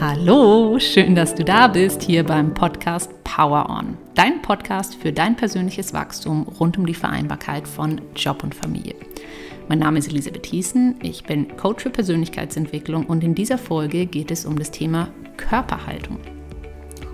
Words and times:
Hallo, 0.00 0.78
schön, 0.78 1.14
dass 1.14 1.34
du 1.34 1.44
da 1.44 1.68
bist 1.68 2.00
hier 2.00 2.24
beim 2.24 2.54
Podcast 2.54 3.22
Power 3.22 3.68
On, 3.68 3.98
dein 4.14 4.40
Podcast 4.40 4.94
für 4.94 5.12
dein 5.12 5.36
persönliches 5.36 5.92
Wachstum 5.92 6.44
rund 6.58 6.78
um 6.78 6.86
die 6.86 6.94
Vereinbarkeit 6.94 7.68
von 7.68 8.00
Job 8.16 8.42
und 8.42 8.54
Familie. 8.54 8.94
Mein 9.68 9.80
Name 9.80 9.98
ist 9.98 10.08
Elisabeth 10.08 10.44
Thiessen, 10.44 10.94
ich 11.02 11.24
bin 11.24 11.54
Coach 11.58 11.82
für 11.82 11.90
Persönlichkeitsentwicklung 11.90 13.04
und 13.08 13.22
in 13.22 13.34
dieser 13.34 13.58
Folge 13.58 14.06
geht 14.06 14.30
es 14.30 14.46
um 14.46 14.58
das 14.58 14.70
Thema 14.70 15.08
Körperhaltung. 15.36 16.18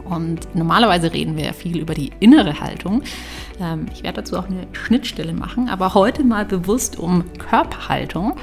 Und 0.09 0.54
normalerweise 0.54 1.12
reden 1.12 1.36
wir 1.36 1.52
viel 1.52 1.79
über 1.79 1.95
die 1.95 2.12
innere 2.20 2.61
Haltung. 2.61 3.02
Ähm, 3.61 3.86
ich 3.93 4.02
werde 4.02 4.22
dazu 4.22 4.39
auch 4.39 4.46
eine 4.46 4.66
Schnittstelle 4.72 5.32
machen, 5.32 5.68
aber 5.68 5.95
heute 5.95 6.25
mal 6.25 6.45
bewusst 6.45 6.98
um 6.98 7.25
Körperhaltung 7.39 8.36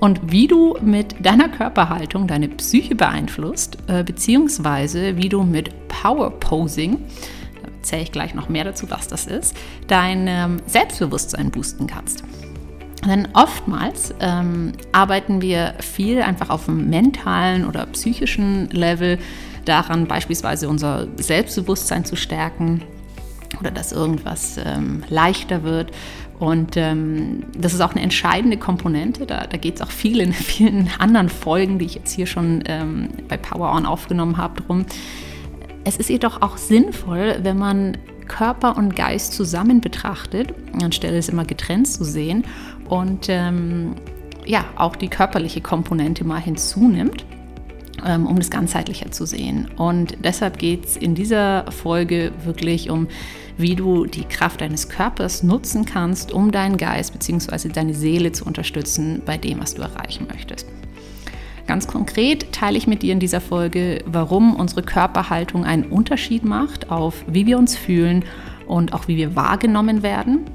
und 0.00 0.32
wie 0.32 0.46
du 0.46 0.76
mit 0.80 1.14
deiner 1.24 1.48
Körperhaltung 1.48 2.26
deine 2.26 2.48
Psyche 2.48 2.94
beeinflusst, 2.94 3.76
äh, 3.86 4.02
beziehungsweise 4.02 5.16
wie 5.16 5.28
du 5.28 5.42
mit 5.42 5.70
Power 5.88 6.30
Posing, 6.30 6.98
da 7.62 7.68
erzähle 7.76 8.02
ich 8.02 8.12
gleich 8.12 8.34
noch 8.34 8.48
mehr 8.48 8.64
dazu, 8.64 8.90
was 8.90 9.08
das 9.08 9.26
ist, 9.26 9.54
dein 9.88 10.26
ähm, 10.26 10.62
Selbstbewusstsein 10.66 11.50
boosten 11.50 11.86
kannst. 11.86 12.24
Denn 13.06 13.28
oftmals 13.32 14.14
ähm, 14.20 14.72
arbeiten 14.92 15.40
wir 15.40 15.74
viel 15.80 16.20
einfach 16.20 16.50
auf 16.50 16.66
dem 16.66 16.90
mentalen 16.90 17.66
oder 17.66 17.86
psychischen 17.86 18.68
Level 18.70 19.18
daran, 19.64 20.06
beispielsweise 20.06 20.68
unser 20.68 21.06
Selbstbewusstsein 21.16 22.04
zu 22.04 22.16
stärken 22.16 22.82
oder 23.58 23.70
dass 23.70 23.92
irgendwas 23.92 24.58
ähm, 24.62 25.02
leichter 25.08 25.62
wird. 25.62 25.92
Und 26.38 26.76
ähm, 26.76 27.44
das 27.56 27.74
ist 27.74 27.80
auch 27.80 27.92
eine 27.92 28.02
entscheidende 28.02 28.56
Komponente. 28.56 29.26
Da, 29.26 29.46
da 29.46 29.56
geht 29.56 29.76
es 29.76 29.82
auch 29.82 29.90
viel 29.90 30.20
in 30.20 30.32
vielen 30.34 30.90
anderen 30.98 31.28
Folgen, 31.28 31.78
die 31.78 31.86
ich 31.86 31.94
jetzt 31.94 32.12
hier 32.12 32.26
schon 32.26 32.62
ähm, 32.66 33.08
bei 33.28 33.36
Power 33.36 33.72
On 33.74 33.86
aufgenommen 33.86 34.36
habe, 34.36 34.62
drum. 34.62 34.84
Es 35.84 35.96
ist 35.96 36.10
jedoch 36.10 36.42
auch 36.42 36.58
sinnvoll, 36.58 37.38
wenn 37.42 37.58
man 37.58 37.96
Körper 38.28 38.76
und 38.76 38.94
Geist 38.94 39.32
zusammen 39.32 39.80
betrachtet, 39.80 40.54
anstelle 40.82 41.18
es 41.18 41.28
immer 41.28 41.44
getrennt 41.44 41.88
zu 41.88 42.04
sehen 42.04 42.44
und 42.90 43.28
ähm, 43.28 43.94
ja, 44.44 44.64
auch 44.76 44.96
die 44.96 45.08
körperliche 45.08 45.60
Komponente 45.60 46.24
mal 46.24 46.40
hinzunimmt. 46.40 47.24
Ähm, 48.06 48.26
um 48.26 48.36
das 48.36 48.48
ganzheitlicher 48.48 49.10
zu 49.10 49.26
sehen. 49.26 49.68
Und 49.76 50.16
deshalb 50.24 50.58
geht 50.58 50.86
es 50.86 50.96
in 50.96 51.14
dieser 51.14 51.70
Folge 51.70 52.32
wirklich 52.44 52.88
um, 52.88 53.08
wie 53.58 53.74
du 53.74 54.06
die 54.06 54.24
Kraft 54.24 54.62
deines 54.62 54.88
Körpers 54.88 55.42
nutzen 55.42 55.84
kannst, 55.84 56.32
um 56.32 56.50
deinen 56.50 56.78
Geist 56.78 57.12
bzw. 57.12 57.68
deine 57.68 57.92
Seele 57.92 58.32
zu 58.32 58.46
unterstützen 58.46 59.20
bei 59.26 59.36
dem, 59.36 59.60
was 59.60 59.74
du 59.74 59.82
erreichen 59.82 60.26
möchtest. 60.32 60.66
Ganz 61.66 61.86
konkret 61.86 62.52
teile 62.52 62.78
ich 62.78 62.86
mit 62.86 63.02
dir 63.02 63.12
in 63.12 63.20
dieser 63.20 63.42
Folge, 63.42 64.02
warum 64.06 64.56
unsere 64.56 64.82
Körperhaltung 64.82 65.66
einen 65.66 65.84
Unterschied 65.84 66.42
macht 66.42 66.90
auf 66.90 67.22
wie 67.26 67.44
wir 67.44 67.58
uns 67.58 67.76
fühlen 67.76 68.24
und 68.66 68.94
auch 68.94 69.08
wie 69.08 69.18
wir 69.18 69.36
wahrgenommen 69.36 70.02
werden 70.02 70.46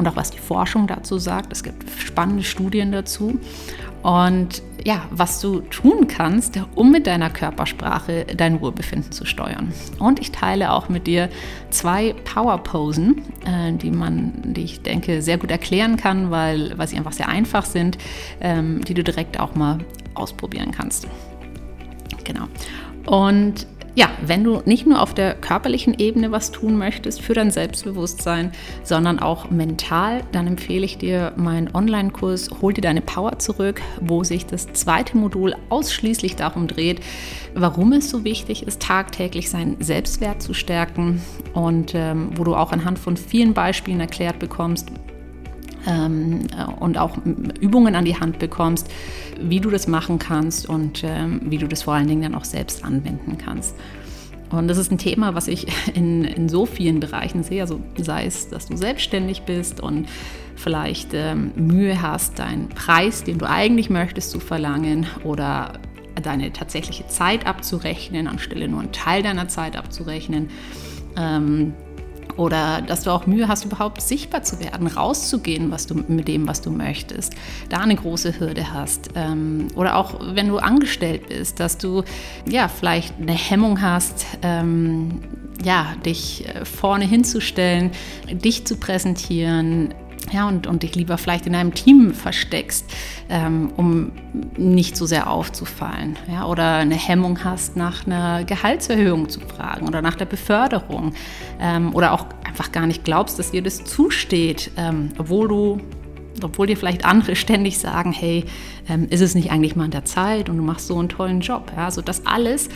und 0.00 0.08
auch 0.08 0.16
was 0.16 0.30
die 0.30 0.38
Forschung 0.38 0.86
dazu 0.86 1.18
sagt. 1.18 1.52
Es 1.52 1.62
gibt 1.62 1.84
spannende 2.00 2.42
Studien 2.42 2.90
dazu. 2.90 3.38
Und 4.02 4.62
ja, 4.82 5.02
was 5.10 5.42
du 5.42 5.60
tun 5.60 6.08
kannst, 6.08 6.58
um 6.74 6.90
mit 6.90 7.06
deiner 7.06 7.28
Körpersprache 7.28 8.24
dein 8.34 8.62
Wohlbefinden 8.62 9.12
zu 9.12 9.26
steuern. 9.26 9.74
Und 9.98 10.18
ich 10.18 10.32
teile 10.32 10.72
auch 10.72 10.88
mit 10.88 11.06
dir 11.06 11.28
zwei 11.68 12.14
Power-Posen, 12.24 13.20
äh, 13.44 13.74
die 13.74 13.90
man, 13.90 14.54
die 14.54 14.64
ich 14.64 14.80
denke, 14.80 15.20
sehr 15.20 15.36
gut 15.36 15.50
erklären 15.50 15.98
kann, 15.98 16.30
weil, 16.30 16.78
weil 16.78 16.88
sie 16.88 16.96
einfach 16.96 17.12
sehr 17.12 17.28
einfach 17.28 17.66
sind, 17.66 17.98
ähm, 18.40 18.82
die 18.82 18.94
du 18.94 19.04
direkt 19.04 19.38
auch 19.38 19.54
mal 19.54 19.80
ausprobieren 20.14 20.70
kannst. 20.70 21.06
Genau. 22.24 22.46
Und 23.04 23.66
ja, 23.94 24.08
wenn 24.24 24.44
du 24.44 24.62
nicht 24.64 24.86
nur 24.86 25.02
auf 25.02 25.14
der 25.14 25.34
körperlichen 25.34 25.94
Ebene 25.98 26.30
was 26.30 26.52
tun 26.52 26.76
möchtest 26.76 27.20
für 27.22 27.34
dein 27.34 27.50
Selbstbewusstsein, 27.50 28.52
sondern 28.82 29.18
auch 29.18 29.50
mental, 29.50 30.22
dann 30.32 30.46
empfehle 30.46 30.84
ich 30.84 30.98
dir 30.98 31.32
meinen 31.36 31.74
Online-Kurs 31.74 32.50
Hol 32.62 32.72
dir 32.72 32.82
deine 32.82 33.00
Power 33.00 33.38
zurück, 33.38 33.80
wo 34.00 34.22
sich 34.22 34.46
das 34.46 34.72
zweite 34.72 35.16
Modul 35.16 35.54
ausschließlich 35.70 36.36
darum 36.36 36.68
dreht, 36.68 37.00
warum 37.54 37.92
es 37.92 38.10
so 38.10 38.24
wichtig 38.24 38.66
ist, 38.66 38.80
tagtäglich 38.80 39.50
seinen 39.50 39.80
Selbstwert 39.80 40.40
zu 40.40 40.54
stärken 40.54 41.20
und 41.52 41.92
ähm, 41.94 42.30
wo 42.36 42.44
du 42.44 42.54
auch 42.54 42.72
anhand 42.72 42.98
von 42.98 43.16
vielen 43.16 43.54
Beispielen 43.54 44.00
erklärt 44.00 44.38
bekommst, 44.38 44.88
ähm, 45.86 46.46
und 46.78 46.98
auch 46.98 47.16
Übungen 47.60 47.94
an 47.94 48.04
die 48.04 48.18
Hand 48.18 48.38
bekommst, 48.38 48.88
wie 49.40 49.60
du 49.60 49.70
das 49.70 49.86
machen 49.86 50.18
kannst 50.18 50.68
und 50.68 51.02
ähm, 51.04 51.40
wie 51.44 51.58
du 51.58 51.66
das 51.66 51.82
vor 51.82 51.94
allen 51.94 52.08
Dingen 52.08 52.22
dann 52.22 52.34
auch 52.34 52.44
selbst 52.44 52.84
anwenden 52.84 53.38
kannst. 53.38 53.74
Und 54.50 54.66
das 54.66 54.78
ist 54.78 54.90
ein 54.90 54.98
Thema, 54.98 55.34
was 55.34 55.48
ich 55.48 55.66
in, 55.94 56.24
in 56.24 56.48
so 56.48 56.66
vielen 56.66 57.00
Bereichen 57.00 57.42
sehe. 57.42 57.62
Also 57.62 57.80
sei 57.96 58.26
es, 58.26 58.48
dass 58.48 58.66
du 58.66 58.76
selbstständig 58.76 59.42
bist 59.42 59.80
und 59.80 60.08
vielleicht 60.56 61.14
ähm, 61.14 61.52
Mühe 61.56 62.02
hast, 62.02 62.38
deinen 62.38 62.68
Preis, 62.68 63.24
den 63.24 63.38
du 63.38 63.48
eigentlich 63.48 63.90
möchtest, 63.90 64.30
zu 64.30 64.40
verlangen 64.40 65.06
oder 65.24 65.72
deine 66.22 66.52
tatsächliche 66.52 67.06
Zeit 67.06 67.46
abzurechnen, 67.46 68.26
anstelle 68.26 68.68
nur 68.68 68.80
einen 68.80 68.92
Teil 68.92 69.22
deiner 69.22 69.48
Zeit 69.48 69.76
abzurechnen. 69.76 70.50
Ähm, 71.16 71.72
oder 72.36 72.82
dass 72.82 73.02
du 73.02 73.10
auch 73.10 73.26
Mühe 73.26 73.48
hast, 73.48 73.64
überhaupt 73.64 74.00
sichtbar 74.00 74.42
zu 74.42 74.60
werden, 74.60 74.86
rauszugehen, 74.86 75.70
was 75.70 75.86
du 75.86 75.94
mit 75.94 76.28
dem, 76.28 76.48
was 76.48 76.60
du 76.60 76.70
möchtest, 76.70 77.34
da 77.68 77.78
eine 77.78 77.96
große 77.96 78.38
Hürde 78.38 78.72
hast. 78.72 79.10
Ähm, 79.14 79.68
oder 79.74 79.96
auch 79.96 80.20
wenn 80.34 80.48
du 80.48 80.58
angestellt 80.58 81.28
bist, 81.28 81.60
dass 81.60 81.78
du 81.78 82.04
ja 82.48 82.68
vielleicht 82.68 83.14
eine 83.20 83.32
Hemmung 83.32 83.80
hast, 83.80 84.26
ähm, 84.42 85.20
ja, 85.64 85.94
dich 86.04 86.46
äh, 86.48 86.64
vorne 86.64 87.04
hinzustellen, 87.04 87.90
dich 88.30 88.66
zu 88.66 88.76
präsentieren, 88.76 89.94
ja, 90.32 90.48
und, 90.48 90.66
und 90.66 90.82
dich 90.82 90.94
lieber 90.94 91.18
vielleicht 91.18 91.46
in 91.46 91.54
einem 91.54 91.74
Team 91.74 92.12
versteckst, 92.14 92.90
ähm, 93.28 93.72
um 93.76 94.12
nicht 94.56 94.96
so 94.96 95.06
sehr 95.06 95.30
aufzufallen. 95.30 96.16
Ja, 96.30 96.46
oder 96.46 96.76
eine 96.76 96.94
Hemmung 96.94 97.44
hast, 97.44 97.76
nach 97.76 98.06
einer 98.06 98.44
Gehaltserhöhung 98.44 99.28
zu 99.28 99.40
fragen 99.40 99.86
oder 99.86 100.02
nach 100.02 100.16
der 100.16 100.26
Beförderung. 100.26 101.14
Ähm, 101.60 101.94
oder 101.94 102.12
auch 102.12 102.26
einfach 102.46 102.72
gar 102.72 102.86
nicht 102.86 103.04
glaubst, 103.04 103.38
dass 103.38 103.50
dir 103.50 103.62
das 103.62 103.84
zusteht, 103.84 104.70
ähm, 104.76 105.10
obwohl 105.18 105.48
du 105.48 105.80
obwohl 106.42 106.66
dir 106.66 106.76
vielleicht 106.76 107.04
andere 107.04 107.36
ständig 107.36 107.78
sagen, 107.78 108.12
hey, 108.12 108.44
ähm, 108.88 109.08
ist 109.10 109.20
es 109.20 109.34
nicht 109.34 109.50
eigentlich 109.50 109.76
mal 109.76 109.84
an 109.84 109.90
der 109.90 110.04
Zeit 110.04 110.48
und 110.48 110.56
du 110.56 110.62
machst 110.62 110.86
so 110.86 110.98
einen 110.98 111.08
tollen 111.08 111.40
Job. 111.40 111.72
Also 111.76 112.02
das 112.02 112.26
alles 112.26 112.68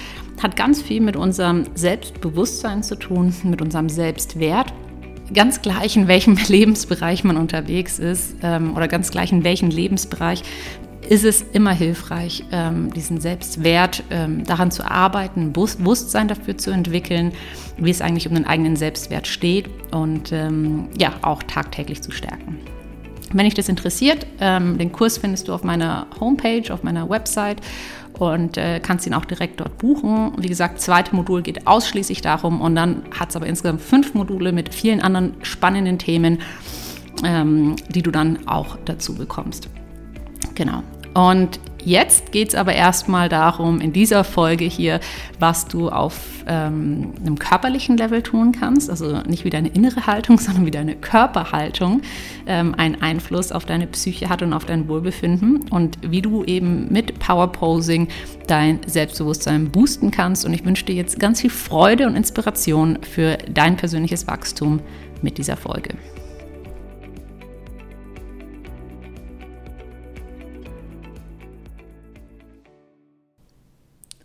hat 0.43 0.57
ganz 0.57 0.83
viel 0.83 1.01
mit 1.01 1.17
unserem 1.17 1.65
Selbstbewusstsein 1.75 2.83
zu 2.83 2.97
tun, 2.97 3.35
mit 3.45 3.63
unserem 3.63 3.89
Selbstwert 3.89 4.73
ganz 5.33 5.63
gleich, 5.63 5.97
in 5.97 6.09
welchem 6.09 6.37
Lebensbereich 6.49 7.25
man 7.25 7.37
unterwegs 7.37 7.99
ist 7.99 8.37
ähm, 8.43 8.77
oder 8.77 8.89
ganz 8.89 9.11
gleich, 9.11 9.33
in 9.33 9.45
welchem 9.45 9.71
Lebensbereich, 9.71 10.43
ist 11.09 11.25
es 11.25 11.43
immer 11.53 11.73
hilfreich, 11.73 12.45
ähm, 12.51 12.93
diesen 12.93 13.21
Selbstwert 13.21 14.03
ähm, 14.11 14.45
daran 14.45 14.71
zu 14.71 14.91
arbeiten, 14.91 15.53
Bewusstsein 15.53 16.29
dafür 16.29 16.57
zu 16.57 16.71
entwickeln, 16.71 17.33
wie 17.77 17.91
es 17.91 18.01
eigentlich 18.01 18.27
um 18.27 18.35
den 18.35 18.47
eigenen 18.47 18.77
Selbstwert 18.77 19.27
steht 19.27 19.69
und 19.93 20.33
ähm, 20.33 20.89
ja, 20.99 21.13
auch 21.23 21.43
tagtäglich 21.43 22.03
zu 22.03 22.11
stärken. 22.11 22.59
Wenn 23.33 23.45
dich 23.45 23.55
das 23.55 23.69
interessiert, 23.69 24.27
ähm, 24.41 24.79
den 24.79 24.93
Kurs 24.93 25.19
findest 25.19 25.49
du 25.49 25.53
auf 25.53 25.65
meiner 25.65 26.07
Homepage, 26.21 26.73
auf 26.73 26.85
meiner 26.85 27.11
Website 27.11 27.61
und 28.19 28.57
äh, 28.57 28.81
kannst 28.81 29.07
ihn 29.07 29.15
auch 29.15 29.25
direkt 29.25 29.61
dort 29.61 29.79
buchen. 29.79 30.33
Wie 30.39 30.49
gesagt, 30.49 30.81
zweite 30.81 31.15
Modul 31.15 31.43
geht 31.43 31.67
ausschließlich 31.67 32.21
darum 32.21 32.61
und 32.61 32.75
dann 32.75 33.03
hat 33.19 33.31
es 33.31 33.37
aber 33.37 33.47
insgesamt 33.47 33.81
fünf 33.81 34.15
Module 34.15 34.53
mit 34.53 34.75
vielen 34.75 35.01
anderen 35.01 35.35
spannenden 35.43 35.99
Themen, 35.99 36.39
ähm, 37.25 37.77
die 37.89 38.03
du 38.03 38.11
dann 38.11 38.47
auch 38.47 38.79
dazu 38.85 39.15
bekommst. 39.15 39.69
Genau. 40.55 40.83
Und 41.15 41.61
jetzt 41.85 42.33
geht 42.33 42.49
es 42.49 42.55
aber 42.55 42.75
erstmal 42.75 43.29
darum, 43.29 43.81
in 43.81 43.93
dieser 43.93 44.25
Folge 44.25 44.65
hier, 44.65 45.01
was 45.39 45.67
du 45.67 45.89
auf 45.89 46.17
ähm, 46.47 47.13
einem 47.21 47.39
körperlichen 47.39 47.97
Level 47.97 48.23
tun 48.23 48.53
kannst. 48.53 48.91
Also 48.91 49.21
nicht 49.23 49.45
wie 49.45 49.51
deine 49.51 49.69
innere 49.69 50.07
Haltung, 50.07 50.39
sondern 50.41 50.67
wie 50.67 50.71
deine 50.71 50.97
Körperhaltung 50.97 52.03
ähm, 52.47 52.75
einen 52.75 53.01
Einfluss 53.01 53.53
auf 53.53 53.65
deine 53.65 53.87
Psyche 53.87 54.29
hat 54.29 54.43
und 54.43 54.53
auf 54.53 54.65
dein 54.65 54.89
Wohlbefinden. 54.89 55.69
Und 55.71 55.99
wie 56.03 56.23
du 56.23 56.45
eben 56.45 56.93
mit 56.93 57.19
Power 57.19 57.53
Posing 57.53 58.09
dein 58.47 58.81
Selbstbewusstsein 58.87 59.71
boosten 59.71 60.11
kannst. 60.11 60.45
Und 60.45 60.55
ich 60.55 60.65
wünsche 60.65 60.85
dir 60.85 60.95
jetzt 60.95 61.19
ganz 61.19 61.41
viel 61.41 61.51
Freude 61.51 62.07
und 62.07 62.17
Inspiration 62.17 62.99
für 63.03 63.39
dein 63.49 63.77
persönliches 63.77 64.27
Wachstum 64.27 64.81
mit 65.23 65.39
dieser 65.39 65.57
Folge. 65.57 65.91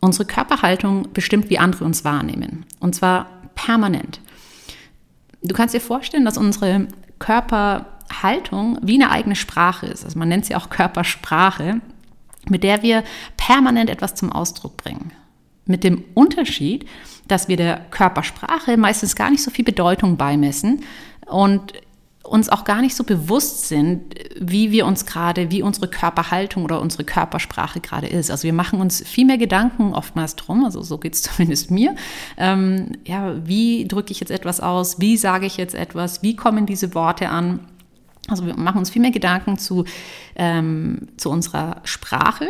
Unsere 0.09 0.25
Körperhaltung 0.25 1.13
bestimmt, 1.13 1.51
wie 1.51 1.59
andere 1.59 1.85
uns 1.85 2.03
wahrnehmen. 2.03 2.65
Und 2.79 2.95
zwar 2.95 3.27
permanent. 3.53 4.19
Du 5.43 5.53
kannst 5.53 5.75
dir 5.75 5.81
vorstellen, 5.81 6.25
dass 6.25 6.35
unsere 6.35 6.87
Körperhaltung 7.19 8.79
wie 8.81 8.95
eine 8.95 9.11
eigene 9.11 9.35
Sprache 9.35 9.85
ist. 9.85 10.03
Also 10.03 10.17
man 10.17 10.27
nennt 10.27 10.45
sie 10.45 10.55
auch 10.55 10.71
Körpersprache, 10.71 11.79
mit 12.49 12.63
der 12.63 12.81
wir 12.81 13.03
permanent 13.37 13.91
etwas 13.91 14.15
zum 14.15 14.31
Ausdruck 14.31 14.77
bringen. 14.77 15.11
Mit 15.67 15.83
dem 15.83 16.03
Unterschied, 16.15 16.87
dass 17.27 17.47
wir 17.47 17.57
der 17.57 17.77
Körpersprache 17.91 18.77
meistens 18.77 19.15
gar 19.15 19.29
nicht 19.29 19.43
so 19.43 19.51
viel 19.51 19.63
Bedeutung 19.63 20.17
beimessen 20.17 20.81
und 21.27 21.73
uns 22.29 22.49
auch 22.49 22.63
gar 22.63 22.81
nicht 22.81 22.95
so 22.95 23.03
bewusst 23.03 23.67
sind, 23.67 24.15
wie 24.39 24.71
wir 24.71 24.85
uns 24.85 25.05
gerade, 25.05 25.51
wie 25.51 25.61
unsere 25.61 25.87
Körperhaltung 25.87 26.63
oder 26.63 26.81
unsere 26.81 27.03
Körpersprache 27.03 27.79
gerade 27.79 28.07
ist. 28.07 28.31
Also 28.31 28.43
wir 28.43 28.53
machen 28.53 28.79
uns 28.79 29.03
viel 29.05 29.25
mehr 29.25 29.37
Gedanken 29.37 29.93
oftmals 29.93 30.35
drum, 30.35 30.63
also 30.63 30.81
so 30.81 30.97
geht 30.97 31.15
es 31.15 31.21
zumindest 31.23 31.71
mir. 31.71 31.95
Ähm, 32.37 32.93
ja, 33.05 33.35
wie 33.45 33.87
drücke 33.87 34.11
ich 34.11 34.19
jetzt 34.19 34.31
etwas 34.31 34.59
aus? 34.59 34.99
Wie 34.99 35.17
sage 35.17 35.45
ich 35.45 35.57
jetzt 35.57 35.75
etwas? 35.75 36.21
Wie 36.23 36.35
kommen 36.35 36.65
diese 36.65 36.93
Worte 36.93 37.29
an? 37.29 37.59
Also 38.29 38.45
wir 38.45 38.55
machen 38.55 38.79
uns 38.79 38.89
viel 38.89 39.01
mehr 39.01 39.11
Gedanken 39.11 39.57
zu, 39.57 39.85
ähm, 40.35 41.07
zu 41.17 41.29
unserer 41.29 41.81
Sprache, 41.83 42.47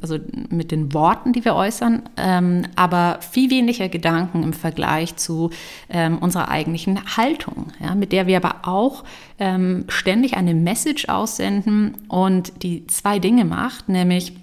also 0.00 0.18
mit 0.50 0.70
den 0.70 0.92
Worten, 0.92 1.32
die 1.32 1.44
wir 1.44 1.54
äußern, 1.54 2.02
ähm, 2.16 2.62
aber 2.76 3.18
viel 3.20 3.50
weniger 3.50 3.88
Gedanken 3.88 4.42
im 4.42 4.52
Vergleich 4.52 5.16
zu 5.16 5.50
ähm, 5.88 6.18
unserer 6.18 6.48
eigentlichen 6.48 7.16
Haltung, 7.16 7.72
ja, 7.80 7.94
mit 7.94 8.12
der 8.12 8.26
wir 8.26 8.36
aber 8.36 8.68
auch 8.68 9.04
ähm, 9.38 9.84
ständig 9.88 10.36
eine 10.36 10.54
Message 10.54 11.08
aussenden 11.08 11.96
und 12.08 12.62
die 12.62 12.86
zwei 12.86 13.18
Dinge 13.18 13.44
macht, 13.44 13.88
nämlich 13.88 14.34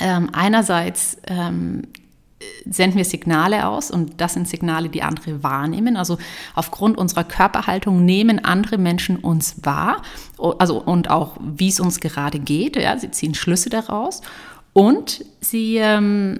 ähm, 0.00 0.30
einerseits 0.32 1.18
ähm, 1.26 1.82
senden 2.68 2.96
wir 2.96 3.04
Signale 3.04 3.66
aus 3.66 3.90
und 3.90 4.20
das 4.20 4.34
sind 4.34 4.48
Signale, 4.48 4.88
die 4.88 5.02
andere 5.02 5.42
wahrnehmen. 5.42 5.96
Also 5.96 6.18
aufgrund 6.54 6.98
unserer 6.98 7.24
Körperhaltung 7.24 8.04
nehmen 8.04 8.44
andere 8.44 8.78
Menschen 8.78 9.16
uns 9.16 9.56
wahr, 9.62 10.02
also 10.38 10.80
und 10.80 11.10
auch 11.10 11.36
wie 11.40 11.68
es 11.68 11.80
uns 11.80 12.00
gerade 12.00 12.38
geht. 12.38 12.76
Ja, 12.76 12.98
sie 12.98 13.10
ziehen 13.10 13.34
Schlüsse 13.34 13.70
daraus 13.70 14.22
und 14.72 15.24
sie 15.40 15.76
ähm, 15.76 16.38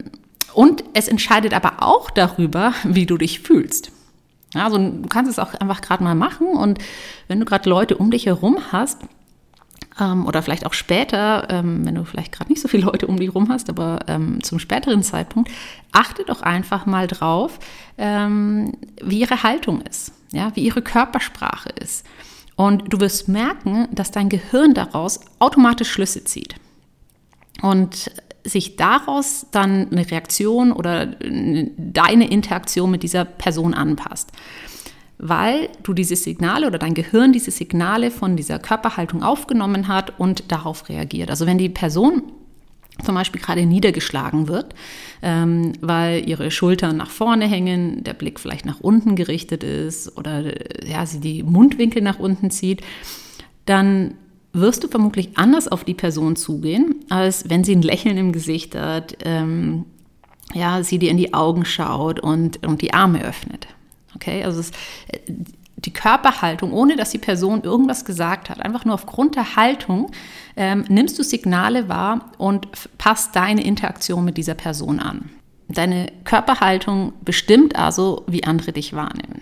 und 0.54 0.84
es 0.94 1.08
entscheidet 1.08 1.54
aber 1.54 1.82
auch 1.82 2.10
darüber, 2.10 2.74
wie 2.84 3.06
du 3.06 3.16
dich 3.16 3.40
fühlst. 3.40 3.92
Ja, 4.54 4.64
also 4.64 4.78
du 4.78 5.06
kannst 5.08 5.30
es 5.30 5.38
auch 5.38 5.54
einfach 5.54 5.80
gerade 5.80 6.02
mal 6.02 6.16
machen 6.16 6.48
und 6.48 6.78
wenn 7.28 7.38
du 7.38 7.46
gerade 7.46 7.68
Leute 7.68 7.96
um 7.96 8.10
dich 8.10 8.26
herum 8.26 8.58
hast, 8.72 8.98
ähm, 10.00 10.26
oder 10.26 10.42
vielleicht 10.42 10.66
auch 10.66 10.72
später, 10.72 11.48
ähm, 11.50 11.84
wenn 11.84 11.94
du 11.94 12.04
vielleicht 12.04 12.32
gerade 12.32 12.50
nicht 12.50 12.60
so 12.60 12.68
viele 12.68 12.84
Leute 12.84 13.06
um 13.06 13.18
dich 13.18 13.34
rum 13.34 13.48
hast, 13.48 13.68
aber 13.68 14.00
ähm, 14.08 14.42
zum 14.42 14.58
späteren 14.58 15.02
Zeitpunkt, 15.02 15.50
achte 15.92 16.24
doch 16.24 16.42
einfach 16.42 16.86
mal 16.86 17.06
drauf, 17.06 17.58
ähm, 17.98 18.72
wie 19.02 19.20
ihre 19.20 19.42
Haltung 19.42 19.82
ist, 19.82 20.12
ja, 20.32 20.54
wie 20.54 20.64
ihre 20.64 20.82
Körpersprache 20.82 21.70
ist. 21.70 22.06
Und 22.56 22.92
du 22.92 23.00
wirst 23.00 23.28
merken, 23.28 23.88
dass 23.92 24.10
dein 24.10 24.28
Gehirn 24.28 24.74
daraus 24.74 25.20
automatisch 25.38 25.90
Schlüsse 25.90 26.24
zieht. 26.24 26.56
Und 27.62 28.10
sich 28.44 28.76
daraus 28.76 29.46
dann 29.50 29.90
eine 29.90 30.10
Reaktion 30.10 30.72
oder 30.72 31.06
deine 31.06 32.30
Interaktion 32.30 32.90
mit 32.90 33.02
dieser 33.02 33.24
Person 33.24 33.74
anpasst 33.74 34.32
weil 35.22 35.68
du 35.82 35.92
diese 35.92 36.16
Signale 36.16 36.66
oder 36.66 36.78
dein 36.78 36.94
Gehirn 36.94 37.32
diese 37.32 37.50
Signale 37.50 38.10
von 38.10 38.36
dieser 38.36 38.58
Körperhaltung 38.58 39.22
aufgenommen 39.22 39.86
hat 39.86 40.18
und 40.18 40.50
darauf 40.50 40.88
reagiert. 40.88 41.30
Also 41.30 41.46
wenn 41.46 41.58
die 41.58 41.68
Person 41.68 42.22
zum 43.04 43.14
Beispiel 43.14 43.40
gerade 43.40 43.66
niedergeschlagen 43.66 44.48
wird, 44.48 44.74
ähm, 45.22 45.72
weil 45.80 46.28
ihre 46.28 46.50
Schultern 46.50 46.96
nach 46.96 47.10
vorne 47.10 47.46
hängen, 47.46 48.02
der 48.04 48.14
Blick 48.14 48.40
vielleicht 48.40 48.64
nach 48.64 48.80
unten 48.80 49.14
gerichtet 49.14 49.62
ist 49.62 50.16
oder 50.16 50.44
ja, 50.86 51.04
sie 51.06 51.20
die 51.20 51.42
Mundwinkel 51.42 52.02
nach 52.02 52.18
unten 52.18 52.50
zieht, 52.50 52.82
dann 53.66 54.14
wirst 54.52 54.84
du 54.84 54.88
vermutlich 54.88 55.36
anders 55.36 55.68
auf 55.68 55.84
die 55.84 55.94
Person 55.94 56.34
zugehen, 56.34 56.96
als 57.08 57.48
wenn 57.48 57.62
sie 57.62 57.76
ein 57.76 57.82
Lächeln 57.82 58.18
im 58.18 58.32
Gesicht 58.32 58.74
hat, 58.74 59.16
ähm, 59.24 59.84
ja, 60.52 60.82
sie 60.82 60.98
dir 60.98 61.10
in 61.10 61.16
die 61.16 61.34
Augen 61.34 61.64
schaut 61.64 62.20
und, 62.20 62.66
und 62.66 62.82
die 62.82 62.92
Arme 62.92 63.22
öffnet. 63.22 63.68
Okay, 64.16 64.44
also 64.44 64.60
es, 64.60 64.72
die 65.76 65.92
Körperhaltung, 65.92 66.72
ohne 66.72 66.96
dass 66.96 67.10
die 67.10 67.18
Person 67.18 67.62
irgendwas 67.62 68.04
gesagt 68.04 68.50
hat, 68.50 68.60
einfach 68.60 68.84
nur 68.84 68.94
aufgrund 68.94 69.36
der 69.36 69.56
Haltung, 69.56 70.10
ähm, 70.56 70.84
nimmst 70.88 71.18
du 71.18 71.22
Signale 71.22 71.88
wahr 71.88 72.30
und 72.38 72.68
passt 72.98 73.34
deine 73.34 73.64
Interaktion 73.64 74.24
mit 74.24 74.36
dieser 74.36 74.54
Person 74.54 75.00
an. 75.00 75.30
Deine 75.68 76.12
Körperhaltung 76.24 77.12
bestimmt 77.24 77.76
also, 77.76 78.24
wie 78.26 78.44
andere 78.44 78.72
dich 78.72 78.92
wahrnehmen. 78.92 79.40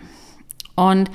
Und 0.75 1.11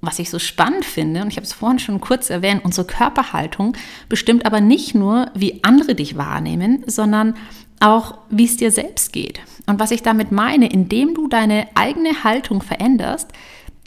was 0.00 0.18
ich 0.18 0.30
so 0.30 0.38
spannend 0.38 0.84
finde, 0.84 1.22
und 1.22 1.28
ich 1.28 1.36
habe 1.36 1.46
es 1.46 1.52
vorhin 1.52 1.78
schon 1.78 2.00
kurz 2.00 2.30
erwähnt, 2.30 2.64
unsere 2.64 2.86
Körperhaltung 2.86 3.74
bestimmt 4.08 4.46
aber 4.46 4.60
nicht 4.60 4.94
nur, 4.94 5.30
wie 5.34 5.64
andere 5.64 5.94
dich 5.94 6.16
wahrnehmen, 6.16 6.84
sondern 6.86 7.34
auch, 7.80 8.18
wie 8.30 8.44
es 8.44 8.56
dir 8.56 8.70
selbst 8.70 9.12
geht. 9.12 9.40
Und 9.66 9.80
was 9.80 9.90
ich 9.90 10.02
damit 10.02 10.32
meine, 10.32 10.68
indem 10.70 11.14
du 11.14 11.28
deine 11.28 11.68
eigene 11.74 12.24
Haltung 12.24 12.62
veränderst, 12.62 13.30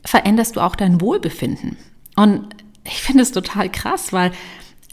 veränderst 0.04 0.56
du 0.56 0.62
auch 0.62 0.76
dein 0.76 1.02
Wohlbefinden. 1.02 1.78
Und 2.16 2.48
ich 2.84 3.02
finde 3.02 3.24
es 3.24 3.32
total 3.32 3.70
krass, 3.70 4.14
weil 4.14 4.32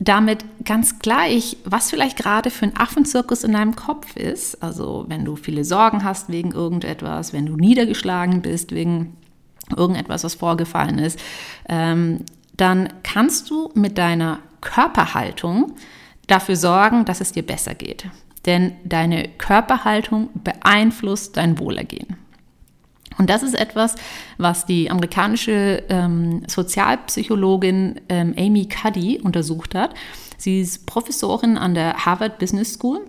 damit 0.00 0.44
ganz 0.64 0.98
gleich, 0.98 1.56
was 1.64 1.90
vielleicht 1.90 2.18
gerade 2.18 2.50
für 2.50 2.66
ein 2.66 2.76
Affenzirkus 2.76 3.44
in 3.44 3.52
deinem 3.52 3.76
Kopf 3.76 4.16
ist, 4.16 4.60
also 4.62 5.04
wenn 5.08 5.24
du 5.24 5.36
viele 5.36 5.64
Sorgen 5.64 6.02
hast 6.02 6.30
wegen 6.30 6.50
irgendetwas, 6.50 7.32
wenn 7.32 7.46
du 7.46 7.56
niedergeschlagen 7.56 8.42
bist 8.42 8.72
wegen 8.72 9.16
irgendetwas, 9.74 10.24
was 10.24 10.34
vorgefallen 10.34 10.98
ist, 10.98 11.18
ähm, 11.68 12.24
dann 12.56 12.92
kannst 13.04 13.50
du 13.50 13.70
mit 13.74 13.96
deiner 13.96 14.40
Körperhaltung 14.60 15.74
dafür 16.26 16.56
sorgen, 16.56 17.04
dass 17.04 17.20
es 17.20 17.32
dir 17.32 17.44
besser 17.44 17.74
geht 17.74 18.06
denn 18.46 18.72
deine 18.84 19.28
Körperhaltung 19.38 20.28
beeinflusst 20.34 21.36
dein 21.36 21.58
Wohlergehen. 21.58 22.16
Und 23.18 23.30
das 23.30 23.42
ist 23.42 23.54
etwas, 23.54 23.94
was 24.38 24.66
die 24.66 24.90
amerikanische 24.90 25.84
ähm, 25.88 26.42
Sozialpsychologin 26.48 28.00
ähm, 28.08 28.34
Amy 28.36 28.66
Cuddy 28.66 29.20
untersucht 29.22 29.74
hat. 29.74 29.94
Sie 30.36 30.60
ist 30.60 30.86
Professorin 30.86 31.56
an 31.56 31.74
der 31.74 32.04
Harvard 32.04 32.38
Business 32.38 32.74
School 32.74 33.02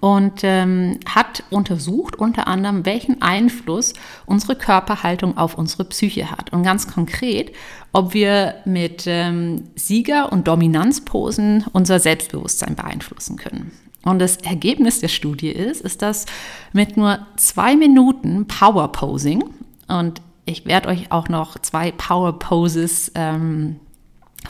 und 0.00 0.40
ähm, 0.42 0.98
hat 1.06 1.44
untersucht 1.50 2.16
unter 2.16 2.46
anderem, 2.46 2.84
welchen 2.84 3.22
Einfluss 3.22 3.94
unsere 4.26 4.56
Körperhaltung 4.56 5.38
auf 5.38 5.56
unsere 5.56 5.84
Psyche 5.84 6.30
hat. 6.30 6.52
Und 6.52 6.62
ganz 6.62 6.88
konkret, 6.92 7.52
ob 7.92 8.14
wir 8.14 8.56
mit 8.64 9.04
ähm, 9.06 9.64
Sieger- 9.76 10.32
und 10.32 10.46
Dominanzposen 10.46 11.64
unser 11.72 12.00
Selbstbewusstsein 12.00 12.74
beeinflussen 12.74 13.36
können. 13.36 13.72
Und 14.04 14.20
das 14.20 14.36
Ergebnis 14.38 15.00
der 15.00 15.08
Studie 15.08 15.50
ist, 15.50 15.80
ist, 15.80 16.02
dass 16.02 16.26
mit 16.72 16.96
nur 16.96 17.26
zwei 17.36 17.76
Minuten 17.76 18.46
Power 18.46 18.92
Posing, 18.92 19.44
und 19.88 20.22
ich 20.44 20.66
werde 20.66 20.88
euch 20.88 21.10
auch 21.12 21.28
noch 21.28 21.58
zwei 21.58 21.92
Power 21.92 22.38
Poses 22.38 23.12
ähm, 23.14 23.80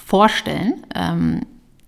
vorstellen, 0.05 0.85
ähm, 0.95 1.40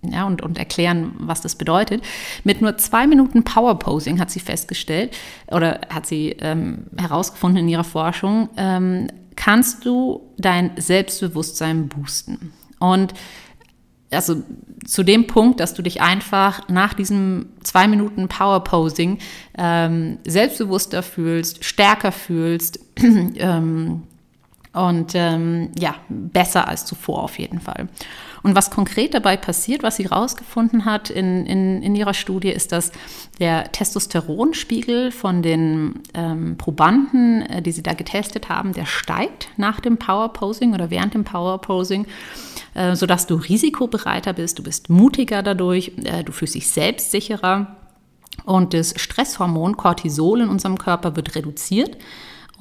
ja, 0.03 0.25
und, 0.25 0.41
und 0.41 0.57
erklären, 0.57 1.13
was 1.19 1.41
das 1.41 1.55
bedeutet. 1.55 2.03
Mit 2.43 2.61
nur 2.61 2.77
zwei 2.77 3.05
Minuten 3.05 3.43
Power 3.43 3.77
Posing 3.77 4.19
hat 4.19 4.31
sie 4.31 4.39
festgestellt 4.39 5.15
oder 5.47 5.81
hat 5.89 6.07
sie 6.07 6.35
ähm, 6.39 6.87
herausgefunden 6.97 7.59
in 7.59 7.69
ihrer 7.69 7.83
Forschung, 7.83 8.49
ähm, 8.57 9.07
kannst 9.35 9.85
du 9.85 10.21
dein 10.37 10.71
Selbstbewusstsein 10.77 11.87
boosten. 11.87 12.51
Und 12.79 13.13
also 14.11 14.43
zu 14.85 15.03
dem 15.03 15.27
Punkt, 15.27 15.59
dass 15.59 15.73
du 15.73 15.81
dich 15.81 16.01
einfach 16.01 16.67
nach 16.69 16.93
diesem 16.93 17.47
zwei 17.63 17.87
Minuten 17.87 18.27
Power 18.27 18.63
Posing 18.63 19.19
ähm, 19.57 20.17
selbstbewusster 20.25 21.03
fühlst, 21.03 21.63
stärker 21.63 22.11
fühlst 22.11 22.79
ähm, 22.99 24.03
und 24.73 25.11
ähm, 25.15 25.71
ja, 25.77 25.95
besser 26.09 26.67
als 26.67 26.85
zuvor 26.85 27.23
auf 27.23 27.39
jeden 27.39 27.59
Fall. 27.59 27.89
Und 28.43 28.55
was 28.55 28.71
konkret 28.71 29.13
dabei 29.13 29.37
passiert, 29.37 29.83
was 29.83 29.97
sie 29.97 30.05
herausgefunden 30.05 30.85
hat 30.85 31.09
in, 31.09 31.45
in, 31.45 31.81
in 31.81 31.95
ihrer 31.95 32.13
Studie, 32.13 32.49
ist, 32.49 32.71
dass 32.71 32.91
der 33.39 33.71
Testosteronspiegel 33.71 35.11
von 35.11 35.41
den 35.43 36.01
ähm, 36.13 36.57
Probanden, 36.57 37.43
äh, 37.43 37.61
die 37.61 37.71
sie 37.71 37.83
da 37.83 37.93
getestet 37.93 38.49
haben, 38.49 38.73
der 38.73 38.85
steigt 38.85 39.49
nach 39.57 39.79
dem 39.79 39.97
Power 39.97 40.33
Posing 40.33 40.73
oder 40.73 40.89
während 40.89 41.13
dem 41.13 41.23
Power 41.23 41.59
Posing, 41.61 42.07
äh, 42.73 42.95
sodass 42.95 43.27
du 43.27 43.35
risikobereiter 43.35 44.33
bist, 44.33 44.57
du 44.59 44.63
bist 44.63 44.89
mutiger 44.89 45.43
dadurch, 45.43 45.91
äh, 46.03 46.23
du 46.23 46.31
fühlst 46.31 46.55
dich 46.55 46.69
selbstsicherer 46.69 47.75
und 48.45 48.73
das 48.73 48.93
Stresshormon 48.97 49.77
Cortisol 49.77 50.41
in 50.41 50.49
unserem 50.49 50.77
Körper 50.77 51.15
wird 51.15 51.35
reduziert. 51.35 51.97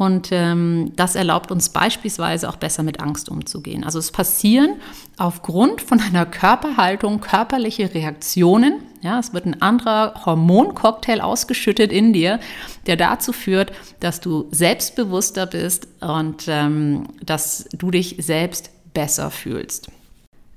Und 0.01 0.31
ähm, 0.33 0.93
das 0.97 1.15
erlaubt 1.15 1.51
uns 1.51 1.69
beispielsweise 1.69 2.49
auch 2.49 2.57
besser 2.57 2.83
mit 2.83 3.01
Angst 3.01 3.29
umzugehen. 3.29 3.85
Also 3.85 3.99
es 3.99 4.11
passieren 4.11 4.77
aufgrund 5.19 5.83
von 5.83 6.01
einer 6.01 6.25
Körperhaltung 6.25 7.21
körperliche 7.21 7.93
Reaktionen. 7.93 8.81
Ja, 9.03 9.19
es 9.19 9.35
wird 9.35 9.45
ein 9.45 9.61
anderer 9.61 10.25
Hormoncocktail 10.25 11.21
ausgeschüttet 11.21 11.93
in 11.93 12.15
dir, 12.15 12.41
der 12.87 12.97
dazu 12.97 13.35
führt, 13.35 13.73
dass 14.01 14.23
du 14.23 14.49
selbstbewusster 14.51 15.45
bist 15.45 15.87
und 16.01 16.45
ähm, 16.49 17.09
dass 17.23 17.69
du 17.75 17.91
dich 17.91 18.17
selbst 18.21 18.71
besser 18.95 19.31
fühlst. 19.31 19.91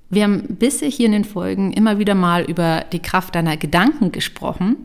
Wir 0.10 0.24
haben 0.24 0.56
bisher 0.56 0.88
hier 0.88 1.08
in 1.08 1.12
den 1.12 1.26
Folgen 1.26 1.74
immer 1.74 2.00
wieder 2.00 2.16
mal 2.16 2.44
über 2.44 2.86
die 2.94 3.02
Kraft 3.02 3.36
deiner 3.36 3.58
Gedanken 3.58 4.14
gesprochen. 4.14 4.78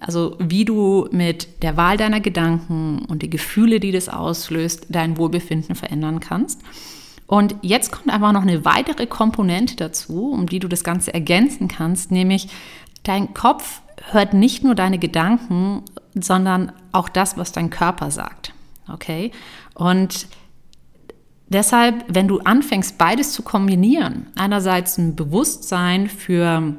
Also 0.00 0.36
wie 0.38 0.64
du 0.64 1.08
mit 1.10 1.62
der 1.62 1.76
Wahl 1.76 1.96
deiner 1.96 2.20
Gedanken 2.20 3.04
und 3.08 3.22
die 3.22 3.30
Gefühle, 3.30 3.80
die 3.80 3.92
das 3.92 4.08
auslöst, 4.08 4.86
dein 4.88 5.16
Wohlbefinden 5.16 5.74
verändern 5.74 6.20
kannst. 6.20 6.60
Und 7.26 7.56
jetzt 7.62 7.92
kommt 7.92 8.08
einfach 8.08 8.32
noch 8.32 8.42
eine 8.42 8.64
weitere 8.64 9.06
Komponente 9.06 9.76
dazu, 9.76 10.30
um 10.30 10.46
die 10.46 10.60
du 10.60 10.68
das 10.68 10.82
Ganze 10.82 11.12
ergänzen 11.12 11.68
kannst, 11.68 12.10
nämlich 12.10 12.48
dein 13.02 13.34
Kopf 13.34 13.82
hört 14.10 14.32
nicht 14.32 14.64
nur 14.64 14.74
deine 14.74 14.98
Gedanken, 14.98 15.82
sondern 16.14 16.72
auch 16.92 17.08
das, 17.08 17.36
was 17.36 17.52
dein 17.52 17.70
Körper 17.70 18.10
sagt. 18.10 18.54
Okay? 18.90 19.32
Und 19.74 20.28
deshalb, 21.48 22.04
wenn 22.08 22.28
du 22.28 22.40
anfängst, 22.40 22.98
beides 22.98 23.32
zu 23.32 23.42
kombinieren, 23.42 24.28
einerseits 24.36 24.98
ein 24.98 25.14
Bewusstsein 25.14 26.08
für 26.08 26.76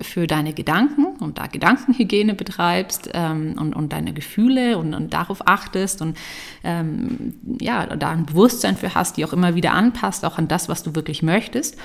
für 0.00 0.28
deine 0.28 0.52
Gedanken 0.52 1.06
und 1.18 1.38
da 1.38 1.48
Gedankenhygiene 1.48 2.34
betreibst 2.34 3.10
ähm, 3.14 3.56
und, 3.58 3.74
und 3.74 3.92
deine 3.92 4.12
Gefühle 4.12 4.78
und, 4.78 4.94
und 4.94 5.12
darauf 5.12 5.48
achtest 5.48 6.02
und 6.02 6.16
ähm, 6.62 7.34
ja, 7.60 7.84
da 7.96 8.10
ein 8.10 8.26
Bewusstsein 8.26 8.76
für 8.76 8.94
hast, 8.94 9.16
die 9.16 9.24
auch 9.24 9.32
immer 9.32 9.56
wieder 9.56 9.72
anpasst, 9.72 10.24
auch 10.24 10.38
an 10.38 10.46
das, 10.46 10.68
was 10.68 10.84
du 10.84 10.94
wirklich 10.94 11.22
möchtest. 11.24 11.76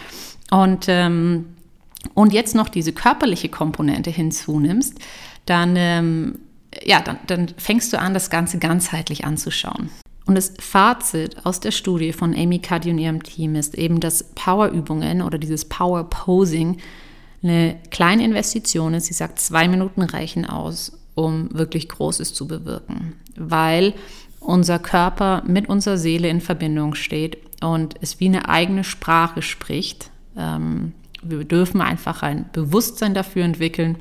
Und, 0.52 0.86
ähm, 0.88 1.46
und 2.14 2.34
jetzt 2.34 2.54
noch 2.54 2.70
diese 2.70 2.94
körperliche 2.94 3.50
Komponente 3.50 4.12
hinzunimmst, 4.12 5.00
dann, 5.46 5.76
ähm, 5.76 6.40
ja, 6.84 7.02
dann, 7.02 7.18
dann 7.26 7.48
fängst 7.58 7.92
du 7.94 8.00
an, 8.00 8.14
das 8.14 8.30
Ganze 8.30 8.60
ganzheitlich 8.60 9.26
anzuschauen. 9.26 9.90
Und 10.28 10.36
das 10.36 10.54
Fazit 10.60 11.44
aus 11.44 11.60
der 11.60 11.72
Studie 11.72 12.14
von 12.14 12.36
Amy 12.36 12.60
Cuddy 12.60 12.92
und 12.92 13.00
ihrem 13.00 13.24
Team 13.24 13.56
ist 13.56 13.74
eben, 13.74 14.00
dass 14.00 14.24
Powerübungen 14.36 15.24
oder 15.24 15.40
dieses 15.40 15.66
Power 15.66 16.08
Posing 16.08 16.78
eine 17.42 17.78
kleine 17.90 18.26
Investition 18.26 18.94
ist. 18.94 19.06
Sie 19.06 19.14
sagt, 19.14 19.40
zwei 19.40 19.68
Minuten 19.68 20.02
reichen 20.02 20.46
aus, 20.46 20.92
um 21.16 21.50
wirklich 21.54 21.90
Großes 21.90 22.34
zu 22.34 22.48
bewirken, 22.48 23.14
weil 23.36 23.94
unser 24.40 24.80
Körper 24.80 25.44
mit 25.46 25.70
unserer 25.70 25.98
Seele 25.98 26.30
in 26.30 26.42
Verbindung 26.42 26.96
steht 26.96 27.38
und 27.62 27.96
es 28.02 28.20
wie 28.20 28.28
eine 28.28 28.48
eigene 28.48 28.84
Sprache 28.84 29.42
spricht. 29.42 30.12
Ähm, 30.38 30.94
wir 31.22 31.44
dürfen 31.44 31.82
einfach 31.82 32.24
ein 32.24 32.46
Bewusstsein 32.54 33.14
dafür 33.14 33.44
entwickeln, 33.44 33.98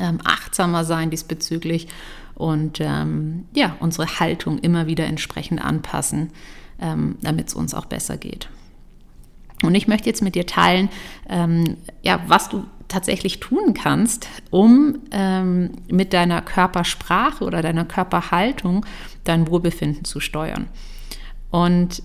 ähm, 0.00 0.18
achtsamer 0.24 0.84
sein 0.84 1.10
diesbezüglich 1.10 1.86
und 2.34 2.80
ähm, 2.80 3.44
ja, 3.54 3.76
unsere 3.78 4.18
Haltung 4.18 4.58
immer 4.58 4.86
wieder 4.86 5.04
entsprechend 5.04 5.64
anpassen, 5.64 6.30
damit 7.20 7.46
es 7.46 7.54
uns 7.54 7.74
auch 7.74 7.84
besser 7.84 8.16
geht. 8.16 8.48
Und 9.62 9.74
ich 9.74 9.88
möchte 9.88 10.08
jetzt 10.08 10.22
mit 10.22 10.34
dir 10.34 10.46
teilen, 10.46 10.88
ähm, 11.28 11.76
ja, 12.02 12.20
was 12.26 12.48
du 12.48 12.64
tatsächlich 12.88 13.40
tun 13.40 13.74
kannst, 13.74 14.28
um 14.50 14.98
ähm, 15.10 15.70
mit 15.90 16.12
deiner 16.12 16.42
Körpersprache 16.42 17.44
oder 17.44 17.62
deiner 17.62 17.84
Körperhaltung 17.84 18.84
dein 19.24 19.48
Wohlbefinden 19.48 20.04
zu 20.04 20.20
steuern. 20.20 20.68
Und 21.50 22.02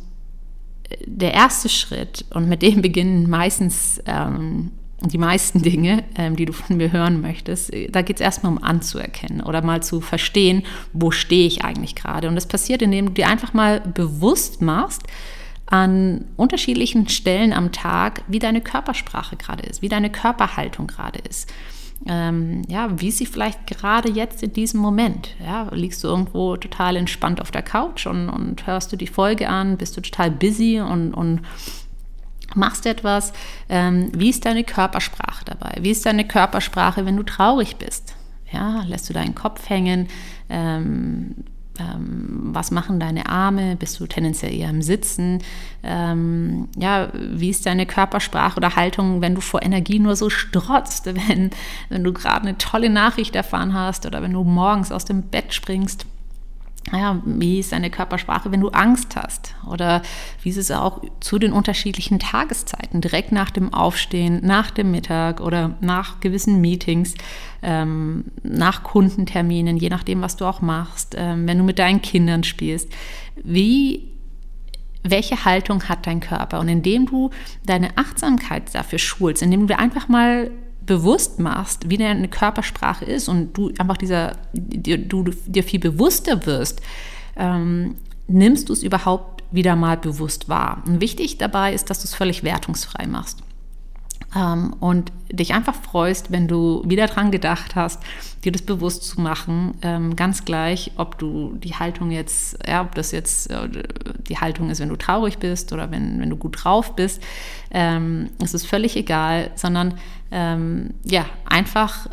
der 1.06 1.34
erste 1.34 1.70
Schritt, 1.70 2.26
und 2.30 2.48
mit 2.48 2.62
dem 2.62 2.82
beginnen 2.82 3.30
meistens 3.30 4.02
ähm, 4.06 4.72
die 5.02 5.18
meisten 5.18 5.62
Dinge, 5.62 6.04
ähm, 6.16 6.36
die 6.36 6.46
du 6.46 6.54
von 6.54 6.78
mir 6.78 6.92
hören 6.92 7.22
möchtest, 7.22 7.72
da 7.90 8.02
geht 8.02 8.18
es 8.18 8.22
erstmal 8.22 8.52
um 8.54 8.64
anzuerkennen 8.64 9.42
oder 9.42 9.62
mal 9.62 9.84
zu 9.84 10.02
verstehen, 10.02 10.64
wo 10.94 11.12
stehe 11.12 11.46
ich 11.46 11.64
eigentlich 11.64 11.96
gerade. 11.96 12.28
Und 12.28 12.36
das 12.36 12.48
passiert, 12.48 12.82
indem 12.82 13.08
du 13.08 13.12
dir 13.12 13.28
einfach 13.28 13.54
mal 13.54 13.82
bewusst 13.82 14.62
machst, 14.62 15.04
an 15.67 16.25
unterschiedlichen 16.38 17.09
Stellen 17.09 17.53
am 17.53 17.71
Tag, 17.71 18.24
wie 18.27 18.39
deine 18.39 18.62
Körpersprache 18.62 19.36
gerade 19.36 19.63
ist, 19.63 19.81
wie 19.81 19.89
deine 19.89 20.09
Körperhaltung 20.09 20.88
gerade 20.88 21.19
ist. 21.19 21.51
Ähm, 22.05 22.62
ja, 22.67 22.89
wie 23.01 23.12
sie 23.12 23.25
vielleicht 23.25 23.67
gerade 23.67 24.09
jetzt 24.09 24.43
in 24.43 24.53
diesem 24.53 24.79
Moment. 24.79 25.36
Ja, 25.43 25.67
liegst 25.71 26.03
du 26.03 26.07
irgendwo 26.07 26.55
total 26.55 26.95
entspannt 26.95 27.41
auf 27.41 27.51
der 27.51 27.63
Couch 27.63 28.05
und, 28.05 28.29
und 28.29 28.67
hörst 28.67 28.91
du 28.93 28.97
die 28.97 29.07
Folge 29.07 29.50
an, 29.50 29.77
bist 29.77 29.97
du 29.97 30.01
total 30.01 30.31
busy 30.31 30.79
und, 30.79 31.13
und 31.13 31.41
machst 32.55 32.86
etwas. 32.86 33.33
Ähm, 33.67 34.12
wie 34.13 34.29
ist 34.29 34.45
deine 34.45 34.63
Körpersprache 34.63 35.43
dabei? 35.45 35.77
Wie 35.81 35.91
ist 35.91 36.05
deine 36.05 36.27
Körpersprache, 36.27 37.05
wenn 37.05 37.17
du 37.17 37.24
traurig 37.24 37.77
bist? 37.77 38.15
Ja, 38.51 38.83
lässt 38.83 39.09
du 39.09 39.13
deinen 39.13 39.36
Kopf 39.36 39.67
hängen? 39.69 40.07
Ähm, 40.50 41.36
ähm, 41.79 42.50
was 42.53 42.72
machen 42.72 43.00
deine 43.00 43.27
Arme? 43.29 43.75
Bist 43.75 44.00
du 44.00 44.07
tendenziell 44.07 44.53
eher 44.53 44.69
im 44.69 44.81
Sitzen? 44.81 45.39
Ähm, 45.84 46.67
ja, 46.77 47.10
wie 47.13 47.50
ist 47.50 47.65
deine 47.65 47.86
Körpersprache 47.86 48.57
oder 48.57 48.75
Haltung, 48.75 49.22
wenn 49.22 49.36
du 49.36 49.41
vor 49.41 49.62
Energie 49.63 50.00
nur 50.00 50.15
so 50.15 50.29
strotzt, 50.29 51.05
wenn, 51.27 51.51
wenn 51.89 52.03
du 52.03 52.13
gerade 52.13 52.48
eine 52.48 52.57
tolle 52.57 52.89
Nachricht 52.89 53.36
erfahren 53.36 53.74
hast 53.74 54.05
oder 54.05 54.22
wenn 54.22 54.34
du 54.34 54.43
morgens 54.43 54.91
aus 54.91 55.05
dem 55.05 55.24
Bett 55.24 55.53
springst? 55.53 56.05
Ja, 56.91 57.22
wie 57.25 57.60
ist 57.60 57.72
deine 57.72 57.89
Körpersprache, 57.89 58.51
wenn 58.51 58.62
du 58.62 58.70
Angst 58.70 59.15
hast? 59.15 59.56
Oder 59.70 60.01
wie 60.41 60.50
ist 60.50 60.58
es 60.58 60.72
auch 60.72 61.01
zu 61.20 61.38
den 61.38 61.51
unterschiedlichen 61.51 62.20
Tageszeiten, 62.20 63.01
direkt 63.01 63.32
nach 63.32 63.51
dem 63.51 63.74
Aufstehen, 63.74 64.39
nach 64.44 64.72
dem 64.72 64.91
Mittag 64.91 65.41
oder 65.41 65.75
nach 65.82 66.20
gewissen 66.22 66.62
Meetings, 66.62 67.15
ähm, 67.62 68.25
nach 68.44 68.84
Kundenterminen, 68.84 69.77
je 69.77 69.89
nachdem, 69.89 70.22
was 70.22 70.38
du 70.38 70.46
auch 70.46 70.62
machst, 70.62 71.15
ähm, 71.17 71.48
wenn 71.48 71.58
du 71.58 71.63
mit 71.63 71.79
deinen 71.79 72.01
Kindern 72.01 72.44
spielst. 72.44 72.89
Wie, 73.44 74.10
welche 75.03 75.44
Haltung 75.44 75.84
hat 75.89 76.08
dein 76.08 76.22
Körper? 76.22 76.60
Und 76.60 76.70
indem 76.70 77.06
du 77.06 77.32
deine 77.65 77.98
Achtsamkeit 77.98 78.74
dafür 78.74 79.00
schulst, 79.00 79.41
indem 79.41 79.67
du 79.67 79.77
einfach 79.77 80.08
mal 80.08 80.51
bewusst 80.88 81.39
machst, 81.39 81.89
wie 81.89 81.98
deine 81.98 82.27
Körpersprache 82.27 83.06
ist 83.06 83.29
und 83.29 83.53
du 83.56 83.72
einfach 83.77 83.98
dieser, 83.98 84.38
dir, 84.53 84.98
du 84.98 85.25
dir 85.46 85.63
viel 85.63 85.79
bewusster 85.79 86.46
wirst, 86.46 86.82
ähm, 87.36 87.96
nimmst 88.27 88.70
du 88.70 88.74
es 88.74 88.82
überhaupt 88.82 89.44
wieder 89.51 89.75
mal 89.75 89.98
bewusst 89.98 90.50
wahr. 90.50 90.84
Und 90.86 91.00
wichtig 91.00 91.38
dabei 91.38 91.74
ist, 91.74 91.89
dass 91.89 92.00
du 92.00 92.06
es 92.06 92.15
völlig 92.15 92.44
wertungsfrei 92.44 93.06
machst. 93.06 93.44
Ähm, 94.36 94.74
und 94.79 95.12
dich 95.31 95.53
einfach 95.53 95.75
freust, 95.75 96.31
wenn 96.31 96.47
du 96.47 96.83
wieder 96.86 97.07
dran 97.07 97.31
gedacht 97.31 97.75
hast, 97.75 98.01
dir 98.43 98.51
das 98.51 98.62
bewusst 98.62 99.03
zu 99.03 99.21
machen, 99.21 99.75
ähm, 99.81 100.15
ganz 100.15 100.43
gleich, 100.43 100.91
ob 100.97 101.17
du 101.17 101.55
die 101.55 101.75
Haltung 101.75 102.12
jetzt, 102.12 102.57
ja, 102.67 102.81
ob 102.81 102.93
das 102.95 103.12
jetzt 103.12 103.50
äh, 103.50 103.69
die 104.27 104.38
Haltung 104.38 104.69
ist, 104.69 104.79
wenn 104.79 104.89
du 104.89 104.97
traurig 104.97 105.38
bist 105.38 105.71
oder 105.71 105.91
wenn, 105.91 106.19
wenn 106.19 106.29
du 106.29 106.36
gut 106.36 106.63
drauf 106.63 106.95
bist, 106.95 107.21
ähm, 107.71 108.29
es 108.43 108.53
ist 108.53 108.65
völlig 108.65 108.95
egal, 108.95 109.51
sondern 109.55 109.95
ja, 110.29 111.25
einfach 111.45 112.09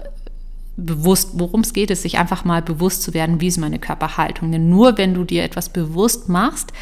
bewusst, 0.77 1.31
worum 1.35 1.63
es 1.63 1.73
geht, 1.73 1.91
ist, 1.91 2.03
sich 2.03 2.19
einfach 2.19 2.45
mal 2.45 2.63
bewusst 2.63 3.03
zu 3.03 3.15
werden, 3.15 3.41
wie 3.41 3.49
ist 3.49 3.59
meine 3.59 3.81
Körperhaltung. 3.81 4.51
Denn 4.53 4.69
nur 4.69 4.99
wenn 4.99 5.15
du 5.15 5.25
dir 5.25 5.45
etwas 5.45 5.69
bewusst 5.69 6.29
machst, 6.29 6.73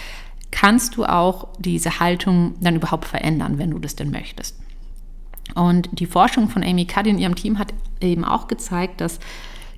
kannst 0.50 0.96
du 0.96 1.04
auch 1.04 1.48
diese 1.58 2.00
Haltung 2.00 2.54
dann 2.60 2.76
überhaupt 2.76 3.06
verändern, 3.06 3.58
wenn 3.58 3.70
du 3.70 3.78
das 3.78 3.96
denn 3.96 4.10
möchtest. 4.10 4.56
Und 5.54 5.88
die 5.92 6.06
Forschung 6.06 6.48
von 6.48 6.62
Amy 6.62 6.86
Cuddy 6.86 7.10
und 7.10 7.18
ihrem 7.18 7.34
Team 7.34 7.58
hat 7.58 7.74
eben 8.00 8.24
auch 8.24 8.48
gezeigt, 8.48 9.00
dass 9.00 9.18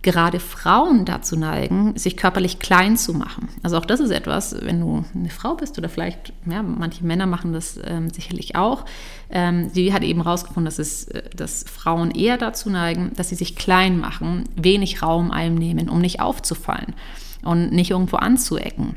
gerade 0.05 0.39
Frauen 0.39 1.07
dazu 1.07 1.35
neigen, 1.35 1.97
sich 1.97 2.17
körperlich 2.17 2.59
klein 2.59 2.97
zu 2.97 3.15
machen. 3.15 3.49
Also 3.63 3.79
auch 3.79 3.87
das 3.87 4.01
ist 4.01 4.11
etwas, 4.11 4.55
wenn 4.61 4.81
du 4.81 5.05
eine 5.15 5.31
Frau 5.31 5.55
bist 5.55 5.79
oder 5.79 5.89
vielleicht, 5.89 6.33
ja, 6.45 6.63
manche 6.63 7.05
Männer 7.05 7.27
machen 7.27 7.55
das 7.55 7.81
ähm, 7.83 8.11
sicherlich 8.11 8.55
auch. 8.55 8.85
Ähm, 9.31 9.71
sie 9.73 9.95
hat 9.95 10.03
eben 10.03 10.23
herausgefunden, 10.23 10.67
dass, 10.67 10.79
es, 10.79 11.09
äh, 11.09 11.23
dass 11.35 11.65
Frauen 11.65 12.11
eher 12.11 12.37
dazu 12.37 12.69
neigen, 12.69 13.13
dass 13.17 13.31
sie 13.31 13.35
sich 13.35 13.57
klein 13.57 13.99
machen, 13.99 14.45
wenig 14.57 15.03
Raum 15.03 15.31
einnehmen, 15.31 15.89
um 15.89 16.01
nicht 16.01 16.21
aufzufallen 16.21 16.95
und 17.43 17.73
nicht 17.73 17.91
irgendwo 17.91 18.17
anzuecken. 18.17 18.97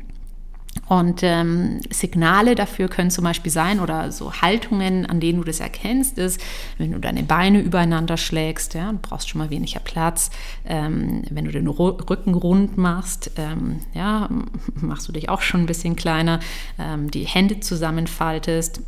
Und 0.88 1.22
ähm, 1.22 1.80
Signale 1.90 2.54
dafür 2.54 2.88
können 2.88 3.10
zum 3.10 3.24
Beispiel 3.24 3.52
sein 3.52 3.78
oder 3.78 4.10
so 4.10 4.32
Haltungen, 4.32 5.04
an 5.04 5.20
denen 5.20 5.38
du 5.38 5.44
das 5.44 5.60
erkennst, 5.60 6.16
ist, 6.18 6.40
wenn 6.78 6.92
du 6.92 6.98
deine 6.98 7.22
Beine 7.22 7.60
übereinander 7.60 8.16
schlägst, 8.16 8.74
ja, 8.74 8.90
du 8.92 8.98
brauchst 9.00 9.28
schon 9.28 9.38
mal 9.38 9.50
weniger 9.50 9.80
Platz. 9.80 10.30
Ähm, 10.64 11.22
wenn 11.30 11.44
du 11.44 11.52
den 11.52 11.68
Rücken 11.68 12.34
rund 12.34 12.78
machst, 12.78 13.32
ähm, 13.36 13.80
ja, 13.92 14.28
machst 14.74 15.08
du 15.08 15.12
dich 15.12 15.28
auch 15.28 15.42
schon 15.42 15.60
ein 15.60 15.66
bisschen 15.66 15.94
kleiner. 15.94 16.40
Ähm, 16.78 17.10
die 17.10 17.26
Hände 17.26 17.60
zusammenfaltest 17.60 18.80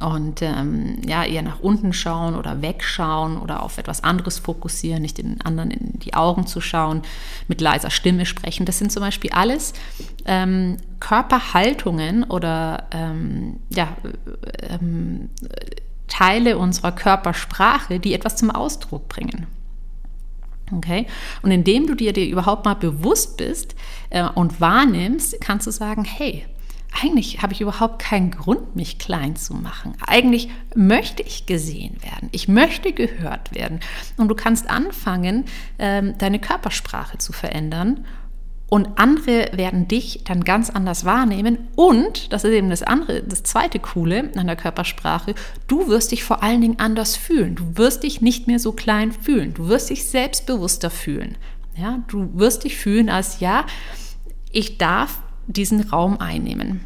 und 0.00 0.40
ähm, 0.40 0.96
ja, 1.06 1.24
eher 1.24 1.42
nach 1.42 1.60
unten 1.60 1.92
schauen 1.92 2.34
oder 2.34 2.62
wegschauen 2.62 3.36
oder 3.36 3.62
auf 3.62 3.76
etwas 3.78 4.02
anderes 4.02 4.38
fokussieren, 4.38 5.02
nicht 5.02 5.18
den 5.18 5.40
anderen 5.42 5.70
in 5.70 5.98
die 5.98 6.14
Augen 6.14 6.46
zu 6.46 6.60
schauen, 6.60 7.02
mit 7.48 7.60
leiser 7.60 7.90
Stimme 7.90 8.24
sprechen. 8.24 8.64
Das 8.64 8.78
sind 8.78 8.90
zum 8.90 9.02
Beispiel 9.02 9.30
alles 9.32 9.74
ähm, 10.24 10.78
Körperhaltungen 11.00 12.24
oder 12.24 12.84
ähm, 12.92 13.60
ja, 13.68 13.88
ähm, 14.62 15.28
Teile 16.08 16.56
unserer 16.58 16.92
Körpersprache, 16.92 18.00
die 18.00 18.14
etwas 18.14 18.36
zum 18.36 18.50
Ausdruck 18.50 19.08
bringen. 19.08 19.46
Okay? 20.72 21.06
Und 21.42 21.50
indem 21.50 21.86
du 21.86 21.94
dir, 21.94 22.12
dir 22.12 22.26
überhaupt 22.26 22.64
mal 22.64 22.74
bewusst 22.74 23.36
bist 23.36 23.74
äh, 24.10 24.24
und 24.24 24.60
wahrnimmst, 24.60 25.40
kannst 25.40 25.66
du 25.66 25.70
sagen, 25.70 26.04
hey, 26.04 26.46
eigentlich 27.02 27.42
habe 27.42 27.52
ich 27.52 27.60
überhaupt 27.60 28.00
keinen 28.00 28.30
Grund, 28.30 28.74
mich 28.76 28.98
klein 28.98 29.36
zu 29.36 29.54
machen. 29.54 29.94
Eigentlich 30.06 30.48
möchte 30.74 31.22
ich 31.22 31.46
gesehen 31.46 31.96
werden. 32.02 32.28
Ich 32.32 32.48
möchte 32.48 32.92
gehört 32.92 33.54
werden. 33.54 33.80
Und 34.16 34.28
du 34.28 34.34
kannst 34.34 34.68
anfangen, 34.68 35.44
ähm, 35.78 36.18
deine 36.18 36.38
Körpersprache 36.38 37.18
zu 37.18 37.32
verändern. 37.32 38.04
Und 38.68 39.00
andere 39.00 39.50
werden 39.52 39.88
dich 39.88 40.22
dann 40.24 40.44
ganz 40.44 40.70
anders 40.70 41.04
wahrnehmen. 41.04 41.58
Und, 41.74 42.32
das 42.32 42.44
ist 42.44 42.52
eben 42.52 42.70
das 42.70 42.82
andere, 42.82 43.22
das 43.22 43.42
zweite 43.42 43.80
Coole 43.80 44.30
an 44.36 44.46
der 44.46 44.56
Körpersprache, 44.56 45.34
du 45.66 45.88
wirst 45.88 46.12
dich 46.12 46.22
vor 46.22 46.42
allen 46.42 46.60
Dingen 46.60 46.78
anders 46.78 47.16
fühlen. 47.16 47.56
Du 47.56 47.76
wirst 47.76 48.04
dich 48.04 48.20
nicht 48.20 48.46
mehr 48.46 48.60
so 48.60 48.72
klein 48.72 49.10
fühlen. 49.10 49.54
Du 49.54 49.68
wirst 49.68 49.90
dich 49.90 50.04
selbstbewusster 50.06 50.90
fühlen. 50.90 51.36
Ja, 51.76 52.04
du 52.08 52.30
wirst 52.34 52.64
dich 52.64 52.76
fühlen 52.76 53.08
als, 53.08 53.40
ja, 53.40 53.64
ich 54.52 54.78
darf 54.78 55.20
diesen 55.52 55.80
Raum 55.82 56.18
einnehmen. 56.18 56.80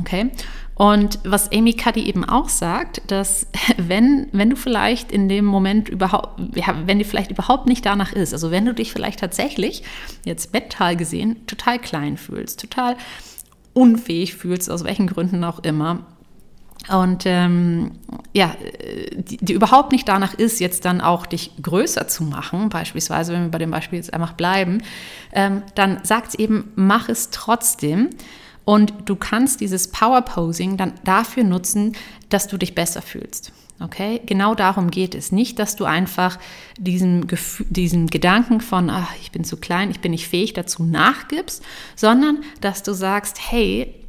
Okay? 0.00 0.30
Und 0.74 1.18
was 1.24 1.52
Amy 1.52 1.74
Cuddy 1.74 2.06
eben 2.06 2.24
auch 2.24 2.48
sagt, 2.48 3.02
dass 3.08 3.46
wenn, 3.76 4.28
wenn 4.32 4.50
du 4.50 4.56
vielleicht 4.56 5.12
in 5.12 5.28
dem 5.28 5.44
Moment 5.44 5.88
überhaupt, 5.88 6.56
ja, 6.56 6.74
wenn 6.86 6.98
dir 6.98 7.04
vielleicht 7.04 7.30
überhaupt 7.30 7.66
nicht 7.66 7.84
danach 7.84 8.12
ist, 8.12 8.32
also 8.32 8.50
wenn 8.50 8.64
du 8.64 8.74
dich 8.74 8.92
vielleicht 8.92 9.20
tatsächlich, 9.20 9.82
jetzt 10.24 10.52
mental 10.52 10.96
gesehen, 10.96 11.46
total 11.46 11.78
klein 11.78 12.16
fühlst, 12.16 12.60
total 12.60 12.96
unfähig 13.74 14.34
fühlst, 14.34 14.70
aus 14.70 14.84
welchen 14.84 15.06
Gründen 15.06 15.44
auch 15.44 15.60
immer, 15.60 16.06
und 16.88 17.24
ähm, 17.26 17.92
ja, 18.32 18.54
die, 19.16 19.36
die, 19.36 19.52
überhaupt 19.52 19.92
nicht 19.92 20.08
danach 20.08 20.34
ist, 20.34 20.58
jetzt 20.58 20.84
dann 20.84 21.00
auch 21.00 21.26
dich 21.26 21.52
größer 21.62 22.08
zu 22.08 22.24
machen, 22.24 22.70
beispielsweise, 22.70 23.32
wenn 23.32 23.44
wir 23.44 23.50
bei 23.50 23.58
dem 23.58 23.70
Beispiel 23.70 23.98
jetzt 23.98 24.12
einfach 24.12 24.32
bleiben, 24.32 24.82
ähm, 25.32 25.62
dann 25.76 26.00
sagt 26.04 26.30
es 26.30 26.34
eben, 26.34 26.72
mach 26.74 27.08
es 27.08 27.30
trotzdem. 27.30 28.10
Und 28.64 28.92
du 29.06 29.16
kannst 29.16 29.60
dieses 29.60 29.90
Power 29.90 30.22
Posing 30.22 30.76
dann 30.76 30.94
dafür 31.04 31.44
nutzen, 31.44 31.96
dass 32.28 32.48
du 32.48 32.56
dich 32.56 32.74
besser 32.74 33.02
fühlst. 33.02 33.52
Okay, 33.80 34.20
genau 34.26 34.54
darum 34.54 34.90
geht 34.90 35.14
es. 35.14 35.32
Nicht, 35.32 35.58
dass 35.58 35.74
du 35.74 35.84
einfach 35.84 36.38
diesem, 36.78 37.26
diesem 37.68 38.06
Gedanken 38.06 38.60
von, 38.60 38.90
ach, 38.90 39.12
ich 39.20 39.32
bin 39.32 39.42
zu 39.42 39.56
klein, 39.56 39.90
ich 39.90 40.00
bin 40.00 40.12
nicht 40.12 40.28
fähig 40.28 40.52
dazu 40.52 40.84
nachgibst, 40.84 41.64
sondern 41.96 42.42
dass 42.60 42.84
du 42.84 42.92
sagst, 42.92 43.38
hey, 43.50 44.01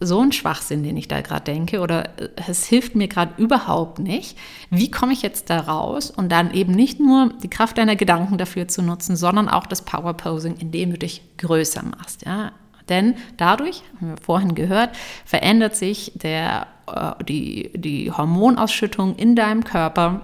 so 0.00 0.20
ein 0.20 0.32
Schwachsinn, 0.32 0.82
den 0.82 0.96
ich 0.96 1.08
da 1.08 1.20
gerade 1.20 1.44
denke, 1.44 1.80
oder 1.80 2.18
äh, 2.18 2.30
es 2.48 2.64
hilft 2.64 2.96
mir 2.96 3.06
gerade 3.06 3.40
überhaupt 3.40 3.98
nicht. 3.98 4.36
Wie 4.70 4.90
komme 4.90 5.12
ich 5.12 5.22
jetzt 5.22 5.50
da 5.50 5.60
raus? 5.60 6.10
Und 6.10 6.32
dann 6.32 6.52
eben 6.52 6.72
nicht 6.72 6.98
nur 6.98 7.32
die 7.42 7.50
Kraft 7.50 7.78
deiner 7.78 7.96
Gedanken 7.96 8.38
dafür 8.38 8.66
zu 8.66 8.82
nutzen, 8.82 9.14
sondern 9.14 9.48
auch 9.48 9.66
das 9.66 9.82
Power 9.82 10.14
Posing, 10.14 10.56
indem 10.56 10.90
du 10.92 10.98
dich 10.98 11.22
größer 11.36 11.82
machst. 11.84 12.24
Ja? 12.24 12.52
Denn 12.88 13.14
dadurch, 13.36 13.82
haben 13.96 14.08
wir 14.08 14.16
vorhin 14.16 14.54
gehört, 14.54 14.96
verändert 15.24 15.76
sich 15.76 16.12
der, 16.14 16.66
äh, 16.86 17.24
die, 17.24 17.70
die 17.74 18.10
Hormonausschüttung 18.10 19.16
in 19.16 19.36
deinem 19.36 19.64
Körper. 19.64 20.22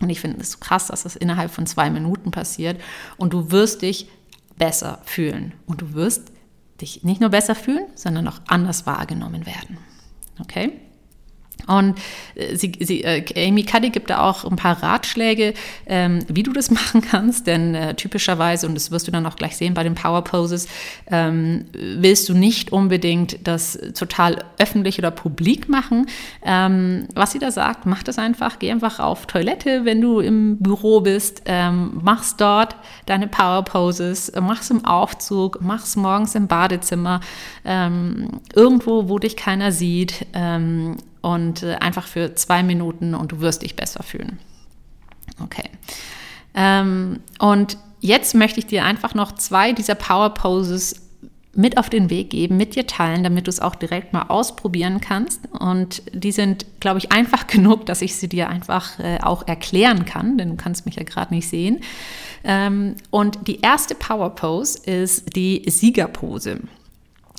Und 0.00 0.10
ich 0.10 0.20
finde 0.20 0.40
es 0.40 0.52
so 0.52 0.58
krass, 0.58 0.86
dass 0.86 1.02
das 1.02 1.16
innerhalb 1.16 1.50
von 1.50 1.66
zwei 1.66 1.90
Minuten 1.90 2.30
passiert. 2.30 2.80
Und 3.16 3.32
du 3.32 3.50
wirst 3.50 3.82
dich 3.82 4.08
besser 4.56 5.00
fühlen. 5.04 5.52
Und 5.66 5.82
du 5.82 5.94
wirst 5.94 6.31
dich 6.82 7.02
nicht 7.04 7.20
nur 7.20 7.30
besser 7.30 7.54
fühlen, 7.54 7.86
sondern 7.94 8.28
auch 8.28 8.40
anders 8.46 8.86
wahrgenommen 8.86 9.46
werden. 9.46 9.78
Okay? 10.40 10.80
Und 11.66 11.98
äh, 12.34 12.56
sie, 12.56 12.72
sie, 12.80 13.04
äh, 13.04 13.48
Amy 13.48 13.64
Cuddy 13.64 13.90
gibt 13.90 14.10
da 14.10 14.20
auch 14.28 14.44
ein 14.44 14.56
paar 14.56 14.82
Ratschläge, 14.82 15.54
ähm, 15.86 16.24
wie 16.28 16.42
du 16.42 16.52
das 16.52 16.70
machen 16.70 17.00
kannst, 17.02 17.46
denn 17.46 17.74
äh, 17.74 17.94
typischerweise, 17.94 18.66
und 18.66 18.74
das 18.74 18.90
wirst 18.90 19.06
du 19.08 19.12
dann 19.12 19.26
auch 19.26 19.36
gleich 19.36 19.56
sehen 19.56 19.74
bei 19.74 19.82
den 19.82 19.94
Power 19.94 20.22
Poses, 20.24 20.68
ähm, 21.10 21.64
willst 21.72 22.28
du 22.28 22.34
nicht 22.34 22.72
unbedingt 22.72 23.46
das 23.46 23.78
total 23.94 24.44
öffentlich 24.58 24.98
oder 24.98 25.10
publik 25.10 25.68
machen. 25.68 26.06
Ähm, 26.42 27.06
was 27.14 27.32
sie 27.32 27.38
da 27.38 27.50
sagt, 27.50 27.86
mach 27.86 28.02
das 28.02 28.18
einfach, 28.18 28.58
geh 28.58 28.70
einfach 28.70 28.98
auf 28.98 29.26
Toilette, 29.26 29.84
wenn 29.84 30.00
du 30.00 30.20
im 30.20 30.58
Büro 30.58 31.00
bist, 31.00 31.42
ähm, 31.46 32.00
machst 32.02 32.40
dort 32.40 32.76
deine 33.06 33.28
Power 33.28 33.62
Poses, 33.64 34.32
mach's 34.40 34.70
im 34.70 34.84
Aufzug, 34.84 35.58
mach's 35.60 35.96
morgens 35.96 36.34
im 36.34 36.46
Badezimmer, 36.46 37.20
ähm, 37.64 38.40
irgendwo, 38.54 39.08
wo 39.08 39.18
dich 39.18 39.36
keiner 39.36 39.72
sieht. 39.72 40.26
Ähm, 40.32 40.96
und 41.22 41.62
äh, 41.62 41.76
einfach 41.76 42.06
für 42.06 42.34
zwei 42.34 42.62
Minuten 42.62 43.14
und 43.14 43.32
du 43.32 43.40
wirst 43.40 43.62
dich 43.62 43.76
besser 43.76 44.02
fühlen. 44.02 44.38
Okay. 45.42 45.70
Ähm, 46.54 47.20
und 47.38 47.78
jetzt 48.00 48.34
möchte 48.34 48.58
ich 48.58 48.66
dir 48.66 48.84
einfach 48.84 49.14
noch 49.14 49.32
zwei 49.32 49.72
dieser 49.72 49.94
Power 49.94 50.34
Poses 50.34 50.96
mit 51.54 51.76
auf 51.76 51.90
den 51.90 52.08
Weg 52.08 52.30
geben, 52.30 52.56
mit 52.56 52.74
dir 52.76 52.86
teilen, 52.86 53.22
damit 53.22 53.46
du 53.46 53.50
es 53.50 53.60
auch 53.60 53.74
direkt 53.74 54.12
mal 54.12 54.24
ausprobieren 54.28 55.00
kannst. 55.00 55.40
Und 55.52 56.02
die 56.12 56.32
sind, 56.32 56.64
glaube 56.80 56.98
ich, 56.98 57.12
einfach 57.12 57.46
genug, 57.46 57.86
dass 57.86 58.02
ich 58.02 58.16
sie 58.16 58.28
dir 58.28 58.48
einfach 58.48 58.98
äh, 58.98 59.18
auch 59.22 59.46
erklären 59.46 60.04
kann, 60.04 60.38
denn 60.38 60.50
du 60.50 60.56
kannst 60.56 60.86
mich 60.86 60.96
ja 60.96 61.02
gerade 61.02 61.34
nicht 61.34 61.48
sehen. 61.48 61.80
Ähm, 62.44 62.96
und 63.10 63.46
die 63.46 63.60
erste 63.60 63.94
Power 63.94 64.34
Pose 64.34 64.78
ist 64.84 65.36
die 65.36 65.62
Siegerpose. 65.68 66.60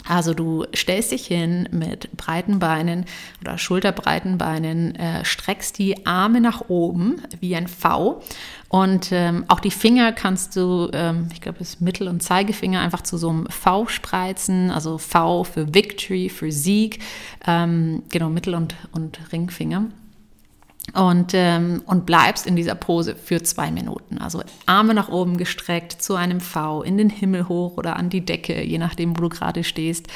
Also 0.07 0.33
du 0.33 0.65
stellst 0.75 1.11
dich 1.11 1.27
hin 1.27 1.69
mit 1.71 2.15
breiten 2.17 2.59
Beinen 2.59 3.05
oder 3.41 3.57
schulterbreiten 3.57 4.37
Beinen, 4.37 4.95
äh, 4.95 5.23
streckst 5.23 5.77
die 5.79 6.05
Arme 6.05 6.41
nach 6.41 6.69
oben 6.69 7.21
wie 7.39 7.55
ein 7.55 7.67
V 7.67 8.21
und 8.73 9.11
ähm, 9.11 9.45
auch 9.49 9.59
die 9.59 9.71
Finger 9.71 10.11
kannst 10.11 10.55
du, 10.55 10.89
ähm, 10.93 11.27
ich 11.31 11.41
glaube, 11.41 11.59
das 11.59 11.79
Mittel- 11.79 12.07
und 12.07 12.23
Zeigefinger 12.23 12.81
einfach 12.81 13.01
zu 13.01 13.17
so 13.17 13.29
einem 13.29 13.45
V 13.47 13.87
spreizen, 13.87 14.71
also 14.71 14.97
V 14.97 15.43
für 15.43 15.75
Victory, 15.75 16.27
für 16.29 16.51
Sieg, 16.51 16.99
ähm, 17.45 18.03
genau, 18.09 18.29
Mittel- 18.29 18.55
und, 18.55 18.75
und 18.91 19.19
Ringfinger 19.31 19.85
und, 20.91 21.31
ähm, 21.33 21.81
und 21.85 22.05
bleibst 22.05 22.45
in 22.45 22.55
dieser 22.55 22.75
Pose 22.75 23.15
für 23.15 23.41
zwei 23.41 23.71
Minuten. 23.71 24.17
Also 24.17 24.41
Arme 24.65 24.93
nach 24.93 25.09
oben 25.09 25.37
gestreckt 25.37 25.93
zu 25.93 26.15
einem 26.15 26.41
V, 26.41 26.83
in 26.83 26.97
den 26.97 27.09
Himmel 27.09 27.47
hoch 27.47 27.77
oder 27.77 27.95
an 27.95 28.09
die 28.09 28.25
Decke, 28.25 28.61
je 28.61 28.77
nachdem, 28.77 29.17
wo 29.17 29.21
du 29.21 29.29
gerade 29.29 29.63
stehst. 29.63 30.07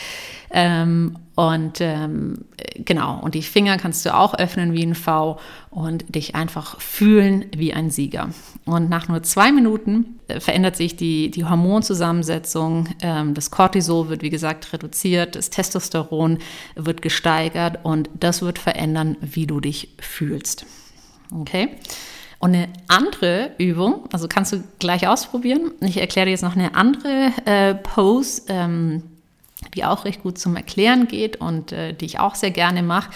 Ähm, 0.52 1.18
und 1.36 1.82
ähm, 1.82 2.46
genau, 2.78 3.20
und 3.20 3.36
die 3.36 3.44
Finger 3.44 3.78
kannst 3.78 4.04
du 4.06 4.16
auch 4.16 4.34
öffnen 4.34 4.74
wie 4.74 4.84
ein 4.84 4.96
V 4.96 5.40
und 5.70 6.16
dich 6.16 6.34
einfach 6.34 6.82
fühlen 6.82 7.46
wie 7.56 7.74
ein 7.74 7.92
Sieger. 7.92 8.30
Und 8.66 8.90
nach 8.90 9.08
nur 9.08 9.22
zwei 9.22 9.52
Minuten 9.52 10.20
äh, 10.28 10.40
verändert 10.40 10.76
sich 10.76 10.96
die, 10.96 11.30
die 11.30 11.46
Hormonzusammensetzung. 11.46 12.88
Ähm, 13.02 13.34
das 13.36 13.52
Cortisol 13.52 14.10
wird, 14.10 14.24
wie 14.24 14.32
gesagt, 14.32 14.74
reduziert, 14.74 15.36
das 15.36 15.52
Testosteron 15.52 16.40
wird 16.76 17.04
gesteigert 17.04 17.80
und 17.84 18.10
das 18.20 18.42
wird 18.42 18.58
verändern, 18.58 19.16
wie 19.22 19.46
du 19.46 19.60
dich 19.60 19.90
fühlst. 20.00 20.66
Okay? 21.32 21.70
Und 22.40 22.56
eine 22.56 22.70
andere 22.88 23.52
Übung, 23.58 24.08
also 24.12 24.28
kannst 24.28 24.54
du 24.54 24.64
gleich 24.80 25.08
ausprobieren. 25.08 25.72
Ich 25.82 25.98
erkläre 25.98 26.26
dir 26.26 26.32
jetzt 26.32 26.44
noch 26.44 26.56
eine 26.56 26.76
andere 26.76 27.32
äh, 27.46 27.76
Pose. 27.76 28.44
Ähm, 28.48 29.04
die 29.78 29.86
auch 29.86 30.04
recht 30.04 30.24
gut 30.24 30.38
zum 30.38 30.56
Erklären 30.56 31.08
geht 31.08 31.38
und 31.38 31.72
äh, 31.72 31.94
die 31.94 32.06
ich 32.06 32.20
auch 32.20 32.36
sehr 32.36 32.52
gerne 32.52 32.84
mache. 32.84 33.12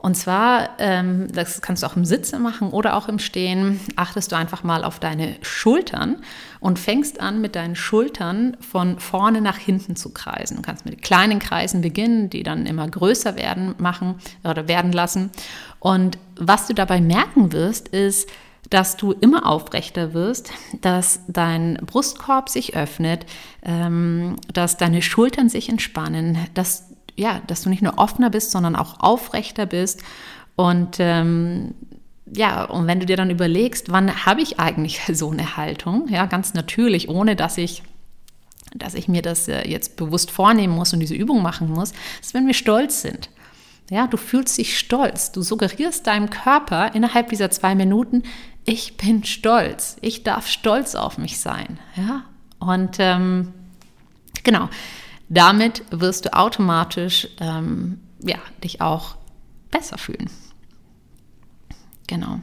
Und 0.00 0.14
zwar, 0.14 0.70
ähm, 0.78 1.26
das 1.32 1.60
kannst 1.60 1.82
du 1.82 1.86
auch 1.88 1.96
im 1.96 2.04
Sitzen 2.04 2.40
machen 2.40 2.70
oder 2.70 2.94
auch 2.94 3.08
im 3.08 3.18
Stehen, 3.18 3.80
achtest 3.96 4.30
du 4.30 4.36
einfach 4.36 4.62
mal 4.62 4.84
auf 4.84 5.00
deine 5.00 5.34
Schultern 5.42 6.18
und 6.60 6.78
fängst 6.78 7.20
an, 7.20 7.40
mit 7.40 7.56
deinen 7.56 7.74
Schultern 7.74 8.56
von 8.60 9.00
vorne 9.00 9.40
nach 9.40 9.56
hinten 9.56 9.96
zu 9.96 10.10
kreisen. 10.10 10.56
Du 10.56 10.62
kannst 10.62 10.84
mit 10.84 11.02
kleinen 11.02 11.40
Kreisen 11.40 11.80
beginnen, 11.80 12.30
die 12.30 12.44
dann 12.44 12.64
immer 12.64 12.86
größer 12.86 13.34
werden, 13.34 13.74
machen 13.78 14.14
oder 14.44 14.68
werden 14.68 14.92
lassen. 14.92 15.30
Und 15.80 16.16
was 16.36 16.68
du 16.68 16.74
dabei 16.74 17.00
merken 17.00 17.52
wirst, 17.52 17.88
ist, 17.88 18.28
dass 18.70 18.96
du 18.96 19.12
immer 19.12 19.46
aufrechter 19.46 20.12
wirst, 20.12 20.50
dass 20.80 21.20
dein 21.28 21.78
Brustkorb 21.86 22.48
sich 22.48 22.76
öffnet, 22.76 23.24
ähm, 23.62 24.36
dass 24.52 24.76
deine 24.76 25.02
Schultern 25.02 25.48
sich 25.48 25.68
entspannen, 25.68 26.38
dass, 26.54 26.90
ja, 27.16 27.40
dass 27.46 27.62
du 27.62 27.70
nicht 27.70 27.82
nur 27.82 27.98
offener 27.98 28.30
bist, 28.30 28.50
sondern 28.50 28.76
auch 28.76 29.00
aufrechter 29.00 29.66
bist. 29.66 30.02
Und 30.56 30.96
ähm, 30.98 31.74
ja, 32.30 32.64
und 32.64 32.86
wenn 32.86 33.00
du 33.00 33.06
dir 33.06 33.16
dann 33.16 33.30
überlegst, 33.30 33.90
wann 33.90 34.26
habe 34.26 34.42
ich 34.42 34.60
eigentlich 34.60 35.00
so 35.12 35.30
eine 35.30 35.56
Haltung, 35.56 36.08
ja, 36.08 36.26
ganz 36.26 36.54
natürlich, 36.54 37.08
ohne 37.08 37.36
dass 37.36 37.58
ich 37.58 37.82
dass 38.74 38.92
ich 38.92 39.08
mir 39.08 39.22
das 39.22 39.48
äh, 39.48 39.66
jetzt 39.66 39.96
bewusst 39.96 40.30
vornehmen 40.30 40.74
muss 40.74 40.92
und 40.92 41.00
diese 41.00 41.14
Übung 41.14 41.42
machen 41.42 41.70
muss, 41.70 41.92
ist, 42.20 42.34
wenn 42.34 42.46
wir 42.46 42.52
stolz 42.52 43.00
sind. 43.00 43.30
Ja, 43.90 44.06
du 44.06 44.18
fühlst 44.18 44.58
dich 44.58 44.78
stolz. 44.78 45.32
Du 45.32 45.40
suggerierst 45.40 46.06
deinem 46.06 46.28
Körper 46.28 46.94
innerhalb 46.94 47.30
dieser 47.30 47.50
zwei 47.50 47.74
Minuten, 47.74 48.22
ich 48.68 48.98
bin 48.98 49.24
stolz. 49.24 49.96
Ich 50.02 50.24
darf 50.24 50.46
stolz 50.46 50.94
auf 50.94 51.16
mich 51.16 51.38
sein. 51.38 51.78
Ja, 51.96 52.24
und 52.58 52.96
ähm, 52.98 53.54
genau, 54.44 54.68
damit 55.30 55.82
wirst 55.90 56.26
du 56.26 56.34
automatisch 56.34 57.28
ähm, 57.40 57.98
ja, 58.22 58.36
dich 58.62 58.82
auch 58.82 59.16
besser 59.70 59.96
fühlen. 59.96 60.30
Genau. 62.08 62.40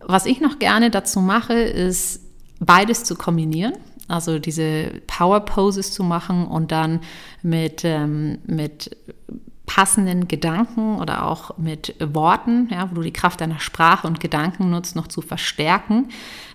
Was 0.00 0.26
ich 0.26 0.40
noch 0.40 0.60
gerne 0.60 0.90
dazu 0.90 1.20
mache, 1.20 1.54
ist 1.54 2.20
beides 2.60 3.02
zu 3.02 3.16
kombinieren. 3.16 3.74
also 4.06 4.38
diese 4.38 4.92
Power 5.08 5.40
Poses 5.40 5.92
zu 5.92 6.04
machen 6.04 6.46
und 6.46 6.70
dann 6.70 7.00
mit, 7.42 7.84
ähm, 7.84 8.38
mit 8.46 8.96
passenden 9.66 10.28
Gedanken 10.28 10.98
oder 10.98 11.26
auch 11.26 11.58
mit 11.58 11.94
Worten, 12.00 12.68
ja, 12.70 12.88
wo 12.90 12.94
du 12.94 13.02
die 13.02 13.12
Kraft 13.12 13.40
deiner 13.40 13.58
Sprache 13.58 14.06
und 14.06 14.20
Gedanken 14.20 14.70
nutzt, 14.70 14.96
noch 14.96 15.08
zu 15.08 15.20
verstärken. 15.20 16.08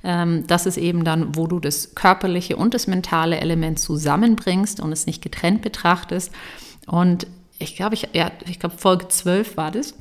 Ähm, 0.04 0.48
das 0.48 0.66
ist 0.66 0.78
eben 0.78 1.04
dann, 1.04 1.36
wo 1.36 1.46
du 1.46 1.60
das 1.60 1.94
körperliche 1.94 2.56
und 2.56 2.74
das 2.74 2.88
mentale 2.88 3.40
Element 3.40 3.80
zusammenbringst 3.80 4.80
und 4.80 4.92
es 4.92 5.06
nicht 5.06 5.22
getrennt 5.22 5.62
betrachtest. 5.62 6.32
Und 6.88 7.28
ich 7.60 7.76
glaube, 7.76 7.96
ich, 7.96 8.10
ja, 8.14 8.32
ich 8.48 8.60
glaube, 8.60 8.78
Folge 8.78 9.08
12 9.10 9.58
war 9.58 9.72
das 9.72 9.94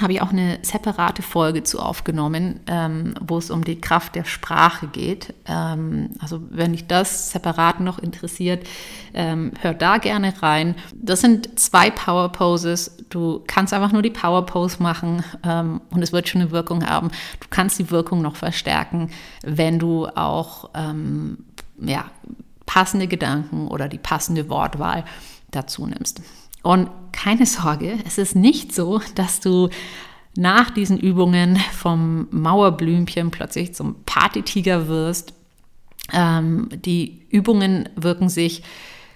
habe 0.00 0.12
ich 0.12 0.22
auch 0.22 0.30
eine 0.30 0.58
separate 0.62 1.22
Folge 1.22 1.62
zu 1.62 1.78
aufgenommen, 1.78 2.60
ähm, 2.66 3.14
wo 3.20 3.38
es 3.38 3.50
um 3.50 3.64
die 3.64 3.80
Kraft 3.80 4.16
der 4.16 4.24
Sprache 4.24 4.88
geht. 4.88 5.34
Ähm, 5.46 6.10
also 6.18 6.40
wenn 6.50 6.72
dich 6.72 6.86
das 6.86 7.30
separat 7.30 7.80
noch 7.80 7.98
interessiert, 7.98 8.66
ähm, 9.12 9.52
hör 9.60 9.72
da 9.72 9.98
gerne 9.98 10.34
rein. 10.42 10.74
Das 10.94 11.20
sind 11.20 11.58
zwei 11.60 11.90
Power 11.90 12.30
Poses. 12.32 12.96
Du 13.08 13.42
kannst 13.46 13.72
einfach 13.72 13.92
nur 13.92 14.02
die 14.02 14.10
Power 14.10 14.44
Pose 14.46 14.82
machen 14.82 15.22
ähm, 15.44 15.80
und 15.90 16.02
es 16.02 16.12
wird 16.12 16.28
schon 16.28 16.40
eine 16.40 16.50
Wirkung 16.50 16.84
haben. 16.84 17.08
Du 17.40 17.46
kannst 17.50 17.78
die 17.78 17.90
Wirkung 17.90 18.20
noch 18.20 18.36
verstärken, 18.36 19.10
wenn 19.42 19.78
du 19.78 20.06
auch 20.08 20.70
ähm, 20.74 21.44
ja, 21.78 22.06
passende 22.66 23.06
Gedanken 23.06 23.68
oder 23.68 23.88
die 23.88 23.98
passende 23.98 24.48
Wortwahl 24.48 25.04
dazu 25.52 25.86
nimmst. 25.86 26.20
Und 26.64 26.88
keine 27.12 27.44
Sorge, 27.44 27.98
es 28.06 28.16
ist 28.16 28.34
nicht 28.34 28.74
so, 28.74 29.00
dass 29.14 29.40
du 29.40 29.68
nach 30.34 30.70
diesen 30.70 30.98
Übungen 30.98 31.56
vom 31.72 32.26
Mauerblümchen 32.30 33.30
plötzlich 33.30 33.74
zum 33.74 33.96
Partytiger 34.06 34.88
wirst. 34.88 35.34
Ähm, 36.12 36.70
die 36.72 37.26
Übungen 37.30 37.90
wirken 37.96 38.30
sich 38.30 38.62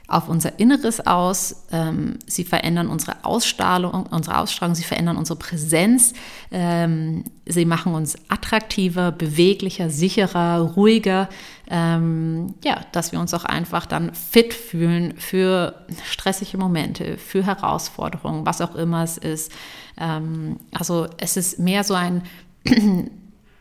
auf 0.09 0.31
unser 0.31 0.59
Inneres 0.59 1.07
aus. 1.07 1.65
Ähm, 1.71 2.19
sie 2.27 2.45
verändern 2.45 2.89
unsere 2.89 3.25
Ausstrahlung, 3.27 4.07
unsere 4.11 4.39
Ausstrahlung, 4.39 4.75
sie 4.75 4.83
verändern 4.83 5.19
unsere 5.19 5.39
Präsenz. 5.39 6.15
Ähm, 6.51 7.25
sie 7.45 7.67
machen 7.67 7.95
uns 7.95 8.17
attraktiver, 8.29 9.13
beweglicher, 9.13 9.91
sicherer, 9.91 10.61
ruhiger. 10.61 11.29
Ähm, 11.71 12.55
ja, 12.65 12.81
dass 12.93 13.13
wir 13.13 13.21
uns 13.21 13.35
auch 13.35 13.45
einfach 13.45 13.85
dann 13.85 14.15
fit 14.15 14.55
fühlen 14.55 15.13
für 15.19 15.85
stressige 16.05 16.57
Momente, 16.57 17.19
für 17.19 17.45
Herausforderungen, 17.45 18.47
was 18.47 18.63
auch 18.63 18.75
immer 18.77 19.05
es 19.05 19.19
ist. 19.19 19.53
Ähm, 19.99 20.57
also 20.73 21.07
es 21.19 21.37
ist 21.37 21.59
mehr 21.59 21.85
so 21.85 21.93
ein 21.93 22.23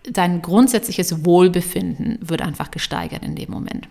dein 0.09 0.41
grundsätzliches 0.41 1.25
Wohlbefinden 1.25 2.19
wird 2.21 2.41
einfach 2.41 2.71
gesteigert 2.71 3.23
in 3.23 3.35
dem 3.35 3.51
Moment. 3.51 3.89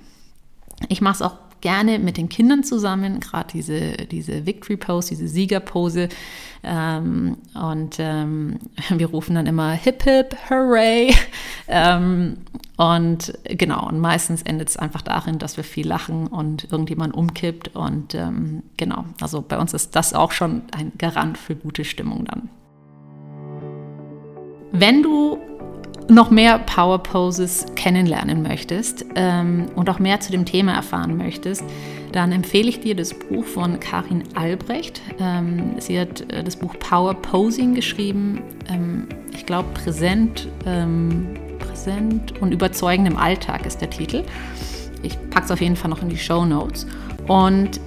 Ich 0.88 1.02
mache 1.02 1.16
es 1.16 1.22
auch 1.22 1.45
gerne 1.60 1.98
mit 1.98 2.16
den 2.16 2.28
Kindern 2.28 2.64
zusammen, 2.64 3.20
gerade 3.20 3.48
diese, 3.52 3.92
diese 4.10 4.46
Victory 4.46 4.76
Pose, 4.76 5.10
diese 5.10 5.28
Siegerpose. 5.28 6.08
Ähm, 6.62 7.36
und 7.54 7.96
ähm, 7.98 8.58
wir 8.90 9.08
rufen 9.08 9.34
dann 9.34 9.46
immer 9.46 9.72
Hip 9.72 10.02
Hip, 10.02 10.36
Hooray. 10.50 11.14
Ähm, 11.68 12.36
und 12.76 13.36
genau, 13.42 13.88
und 13.88 13.98
meistens 13.98 14.42
endet 14.42 14.68
es 14.68 14.76
einfach 14.76 15.02
darin, 15.02 15.38
dass 15.38 15.56
wir 15.56 15.64
viel 15.64 15.88
lachen 15.88 16.28
und 16.28 16.70
irgendjemand 16.70 17.12
umkippt. 17.12 17.74
Und 17.74 18.14
ähm, 18.14 18.62
genau, 18.76 19.04
also 19.20 19.42
bei 19.42 19.58
uns 19.58 19.74
ist 19.74 19.96
das 19.96 20.14
auch 20.14 20.30
schon 20.30 20.62
ein 20.70 20.92
Garant 20.96 21.38
für 21.38 21.56
gute 21.56 21.84
Stimmung 21.84 22.24
dann. 22.26 22.48
Wenn 24.70 25.02
du 25.02 25.38
noch 26.08 26.30
mehr 26.30 26.58
Power 26.60 26.98
Poses 26.98 27.66
kennenlernen 27.74 28.42
möchtest 28.42 29.04
ähm, 29.14 29.66
und 29.74 29.90
auch 29.90 29.98
mehr 29.98 30.20
zu 30.20 30.30
dem 30.30 30.44
Thema 30.44 30.74
erfahren 30.74 31.16
möchtest, 31.16 31.64
dann 32.12 32.32
empfehle 32.32 32.68
ich 32.68 32.80
dir 32.80 32.94
das 32.94 33.12
Buch 33.12 33.44
von 33.44 33.80
Karin 33.80 34.22
Albrecht. 34.34 35.02
Ähm, 35.18 35.74
sie 35.78 35.98
hat 35.98 36.20
äh, 36.32 36.44
das 36.44 36.56
Buch 36.56 36.74
Power 36.78 37.14
Posing 37.14 37.74
geschrieben. 37.74 38.40
Ähm, 38.68 39.08
ich 39.34 39.46
glaube, 39.46 39.68
präsent, 39.74 40.48
ähm, 40.64 41.26
präsent 41.58 42.40
und 42.40 42.52
überzeugend 42.52 43.08
im 43.08 43.16
Alltag 43.16 43.66
ist 43.66 43.80
der 43.80 43.90
Titel. 43.90 44.22
Ich 45.02 45.18
packe 45.30 45.46
es 45.46 45.50
auf 45.50 45.60
jeden 45.60 45.76
Fall 45.76 45.90
noch 45.90 46.02
in 46.02 46.08
die 46.08 46.16
Show 46.16 46.44
Notes. 46.44 46.86
Und 47.26 47.80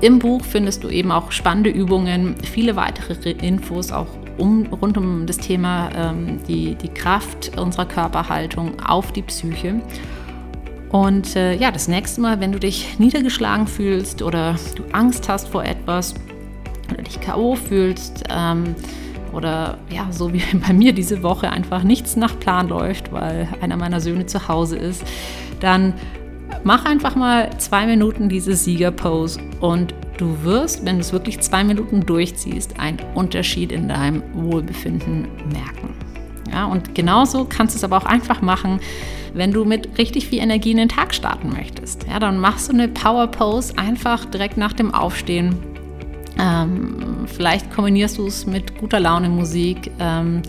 im 0.00 0.18
Buch 0.18 0.44
findest 0.44 0.84
du 0.84 0.88
eben 0.88 1.10
auch 1.10 1.32
spannende 1.32 1.70
Übungen, 1.70 2.34
viele 2.42 2.76
weitere 2.76 3.30
Infos, 3.30 3.92
auch 3.92 4.08
um, 4.38 4.66
rund 4.66 4.98
um 4.98 5.26
das 5.26 5.38
Thema 5.38 5.90
ähm, 5.94 6.40
die, 6.46 6.74
die 6.74 6.88
Kraft 6.88 7.58
unserer 7.58 7.86
Körperhaltung 7.86 8.80
auf 8.80 9.12
die 9.12 9.22
Psyche. 9.22 9.80
Und 10.90 11.36
äh, 11.36 11.54
ja, 11.54 11.70
das 11.70 11.88
nächste 11.88 12.20
Mal, 12.20 12.40
wenn 12.40 12.52
du 12.52 12.60
dich 12.60 12.98
niedergeschlagen 12.98 13.66
fühlst 13.66 14.22
oder 14.22 14.56
du 14.76 14.84
Angst 14.92 15.28
hast 15.28 15.48
vor 15.48 15.64
etwas 15.64 16.14
oder 16.92 17.02
dich 17.02 17.20
K.O. 17.20 17.56
fühlst 17.56 18.24
ähm, 18.30 18.74
oder 19.32 19.78
ja, 19.90 20.06
so 20.10 20.32
wie 20.32 20.42
bei 20.66 20.72
mir 20.72 20.92
diese 20.92 21.22
Woche 21.22 21.50
einfach 21.50 21.82
nichts 21.82 22.16
nach 22.16 22.38
Plan 22.38 22.68
läuft, 22.68 23.12
weil 23.12 23.48
einer 23.60 23.76
meiner 23.76 24.00
Söhne 24.00 24.26
zu 24.26 24.48
Hause 24.48 24.76
ist, 24.76 25.04
dann 25.60 25.94
mach 26.64 26.84
einfach 26.84 27.16
mal 27.16 27.50
zwei 27.58 27.86
Minuten 27.86 28.28
diese 28.28 28.54
Siegerpose 28.54 29.40
und 29.60 29.94
Du 30.16 30.42
wirst, 30.44 30.84
wenn 30.84 30.96
du 30.96 31.02
es 31.02 31.12
wirklich 31.12 31.40
zwei 31.40 31.62
Minuten 31.62 32.06
durchziehst, 32.06 32.80
einen 32.80 32.98
Unterschied 33.14 33.70
in 33.70 33.88
deinem 33.88 34.22
Wohlbefinden 34.32 35.28
merken. 35.52 35.94
Ja, 36.50 36.64
und 36.64 36.94
genauso 36.94 37.44
kannst 37.44 37.74
du 37.74 37.78
es 37.78 37.84
aber 37.84 37.98
auch 37.98 38.06
einfach 38.06 38.40
machen, 38.40 38.80
wenn 39.34 39.52
du 39.52 39.64
mit 39.64 39.98
richtig 39.98 40.28
viel 40.28 40.40
Energie 40.40 40.70
in 40.70 40.78
den 40.78 40.88
Tag 40.88 41.14
starten 41.14 41.50
möchtest. 41.50 42.06
Ja, 42.08 42.18
dann 42.18 42.38
machst 42.38 42.68
du 42.68 42.72
eine 42.72 42.88
Power 42.88 43.26
Pose 43.26 43.76
einfach 43.76 44.24
direkt 44.24 44.56
nach 44.56 44.72
dem 44.72 44.94
Aufstehen. 44.94 45.56
Ähm, 46.38 47.26
vielleicht 47.26 47.70
kombinierst 47.74 48.16
du 48.16 48.26
es 48.26 48.46
mit 48.46 48.78
guter 48.78 49.00
Laune 49.00 49.28
Musik. 49.28 49.90
Ähm, 49.98 50.42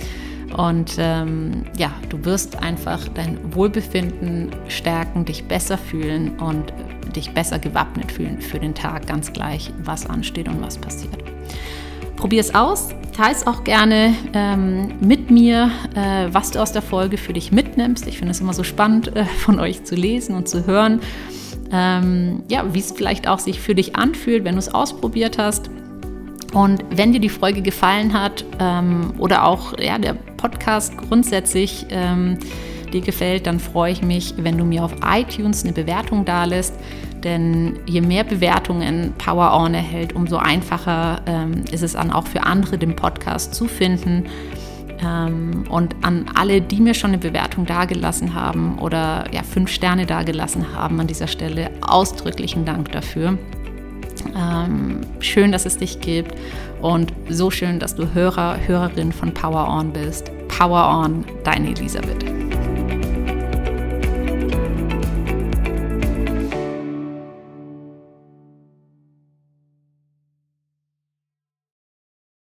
und 0.56 0.96
ähm, 0.98 1.66
ja, 1.78 1.92
du 2.10 2.24
wirst 2.24 2.62
einfach 2.62 3.08
dein 3.10 3.54
Wohlbefinden 3.54 4.52
stärken, 4.70 5.26
dich 5.26 5.46
besser 5.46 5.78
fühlen 5.78 6.40
und 6.40 6.74
dich 7.16 7.32
besser 7.32 7.60
gewappnet 7.60 8.12
fühlen 8.12 8.42
für 8.42 8.60
den 8.60 8.74
Tag, 8.74 9.08
ganz 9.08 9.34
gleich, 9.34 9.74
was 9.84 10.06
ansteht 10.06 10.48
und 10.48 10.62
was 10.62 10.78
passiert. 10.78 11.18
Probier 12.16 12.42
es 12.42 12.56
aus, 12.56 12.90
teile 13.16 13.34
es 13.34 13.46
auch 13.46 13.64
gerne 13.64 14.16
ähm, 14.34 14.94
mit 15.00 15.30
mir, 15.30 15.72
äh, 15.96 16.28
was 16.32 16.52
du 16.52 16.60
aus 16.60 16.72
der 16.72 16.82
Folge 16.82 17.18
für 17.18 17.34
dich 17.34 17.52
mitnimmst. 17.52 18.08
Ich 18.08 18.18
finde 18.18 18.32
es 18.32 18.40
immer 18.40 18.54
so 18.54 18.64
spannend, 18.64 19.16
äh, 19.16 19.26
von 19.26 19.60
euch 19.60 19.84
zu 19.84 19.96
lesen 19.96 20.36
und 20.36 20.48
zu 20.48 20.66
hören. 20.66 21.02
Ähm, 21.72 22.44
ja, 22.50 22.74
wie 22.74 22.80
es 22.80 22.92
vielleicht 22.92 23.28
auch 23.28 23.40
sich 23.40 23.60
für 23.60 23.76
dich 23.76 23.96
anfühlt, 23.96 24.46
wenn 24.46 24.54
du 24.54 24.60
es 24.60 24.74
ausprobiert 24.74 25.38
hast. 25.38 25.70
Und 26.58 26.84
wenn 26.90 27.14
dir 27.14 27.20
die 27.20 27.30
Folge 27.30 27.62
gefallen 27.62 28.14
hat 28.20 28.44
ähm, 28.60 29.14
oder 29.20 29.46
auch 29.46 29.78
ja, 29.78 30.00
der 30.00 30.14
Podcast 30.16 30.98
grundsätzlich 30.98 31.86
ähm, 31.92 32.40
dir 32.92 33.02
gefällt, 33.02 33.46
dann 33.46 33.60
freue 33.60 33.92
ich 33.92 34.02
mich, 34.02 34.34
wenn 34.38 34.58
du 34.58 34.66
mir 34.66 34.84
auf 34.84 34.92
iTunes 35.06 35.64
eine 35.64 35.74
Bewertung 35.74 36.26
dalässt. 36.26 36.74
Denn 37.24 37.78
je 37.86 38.02
mehr 38.02 38.24
Bewertungen 38.24 39.14
Power 39.20 39.54
On 39.54 39.76
erhält, 39.76 40.14
umso 40.14 40.38
einfacher 40.38 41.22
ähm, 41.28 41.64
ist 41.72 41.84
es 41.84 41.94
dann 41.94 42.10
auch 42.10 42.26
für 42.26 42.42
andere, 42.42 42.80
den 42.80 42.96
Podcast 42.96 43.54
zu 43.54 43.66
finden. 43.66 44.26
Ähm, 45.00 45.66
und 45.70 45.96
an 46.02 46.26
alle, 46.34 46.60
die 46.60 46.82
mir 46.82 46.96
schon 46.96 47.12
eine 47.12 47.20
Bewertung 47.20 47.68
dagelassen 47.68 48.34
haben 48.34 48.80
oder 48.80 49.26
ja, 49.32 49.44
fünf 49.44 49.70
Sterne 49.70 50.08
dagelassen 50.08 50.74
haben 50.74 51.00
an 51.00 51.06
dieser 51.06 51.28
Stelle, 51.28 51.70
ausdrücklichen 51.82 52.66
Dank 52.66 52.92
dafür. 52.94 53.38
Ähm, 54.38 55.02
schön, 55.20 55.52
dass 55.52 55.66
es 55.66 55.78
dich 55.78 56.00
gibt 56.00 56.36
und 56.82 57.12
so 57.30 57.50
schön, 57.50 57.80
dass 57.80 57.96
du 57.96 58.14
Hörer, 58.14 58.58
Hörerin 58.68 59.12
von 59.12 59.34
Power 59.34 59.68
On 59.68 59.92
bist. 59.92 60.32
Power 60.48 61.04
On, 61.04 61.26
deine 61.44 61.70
Elisabeth. 61.70 62.37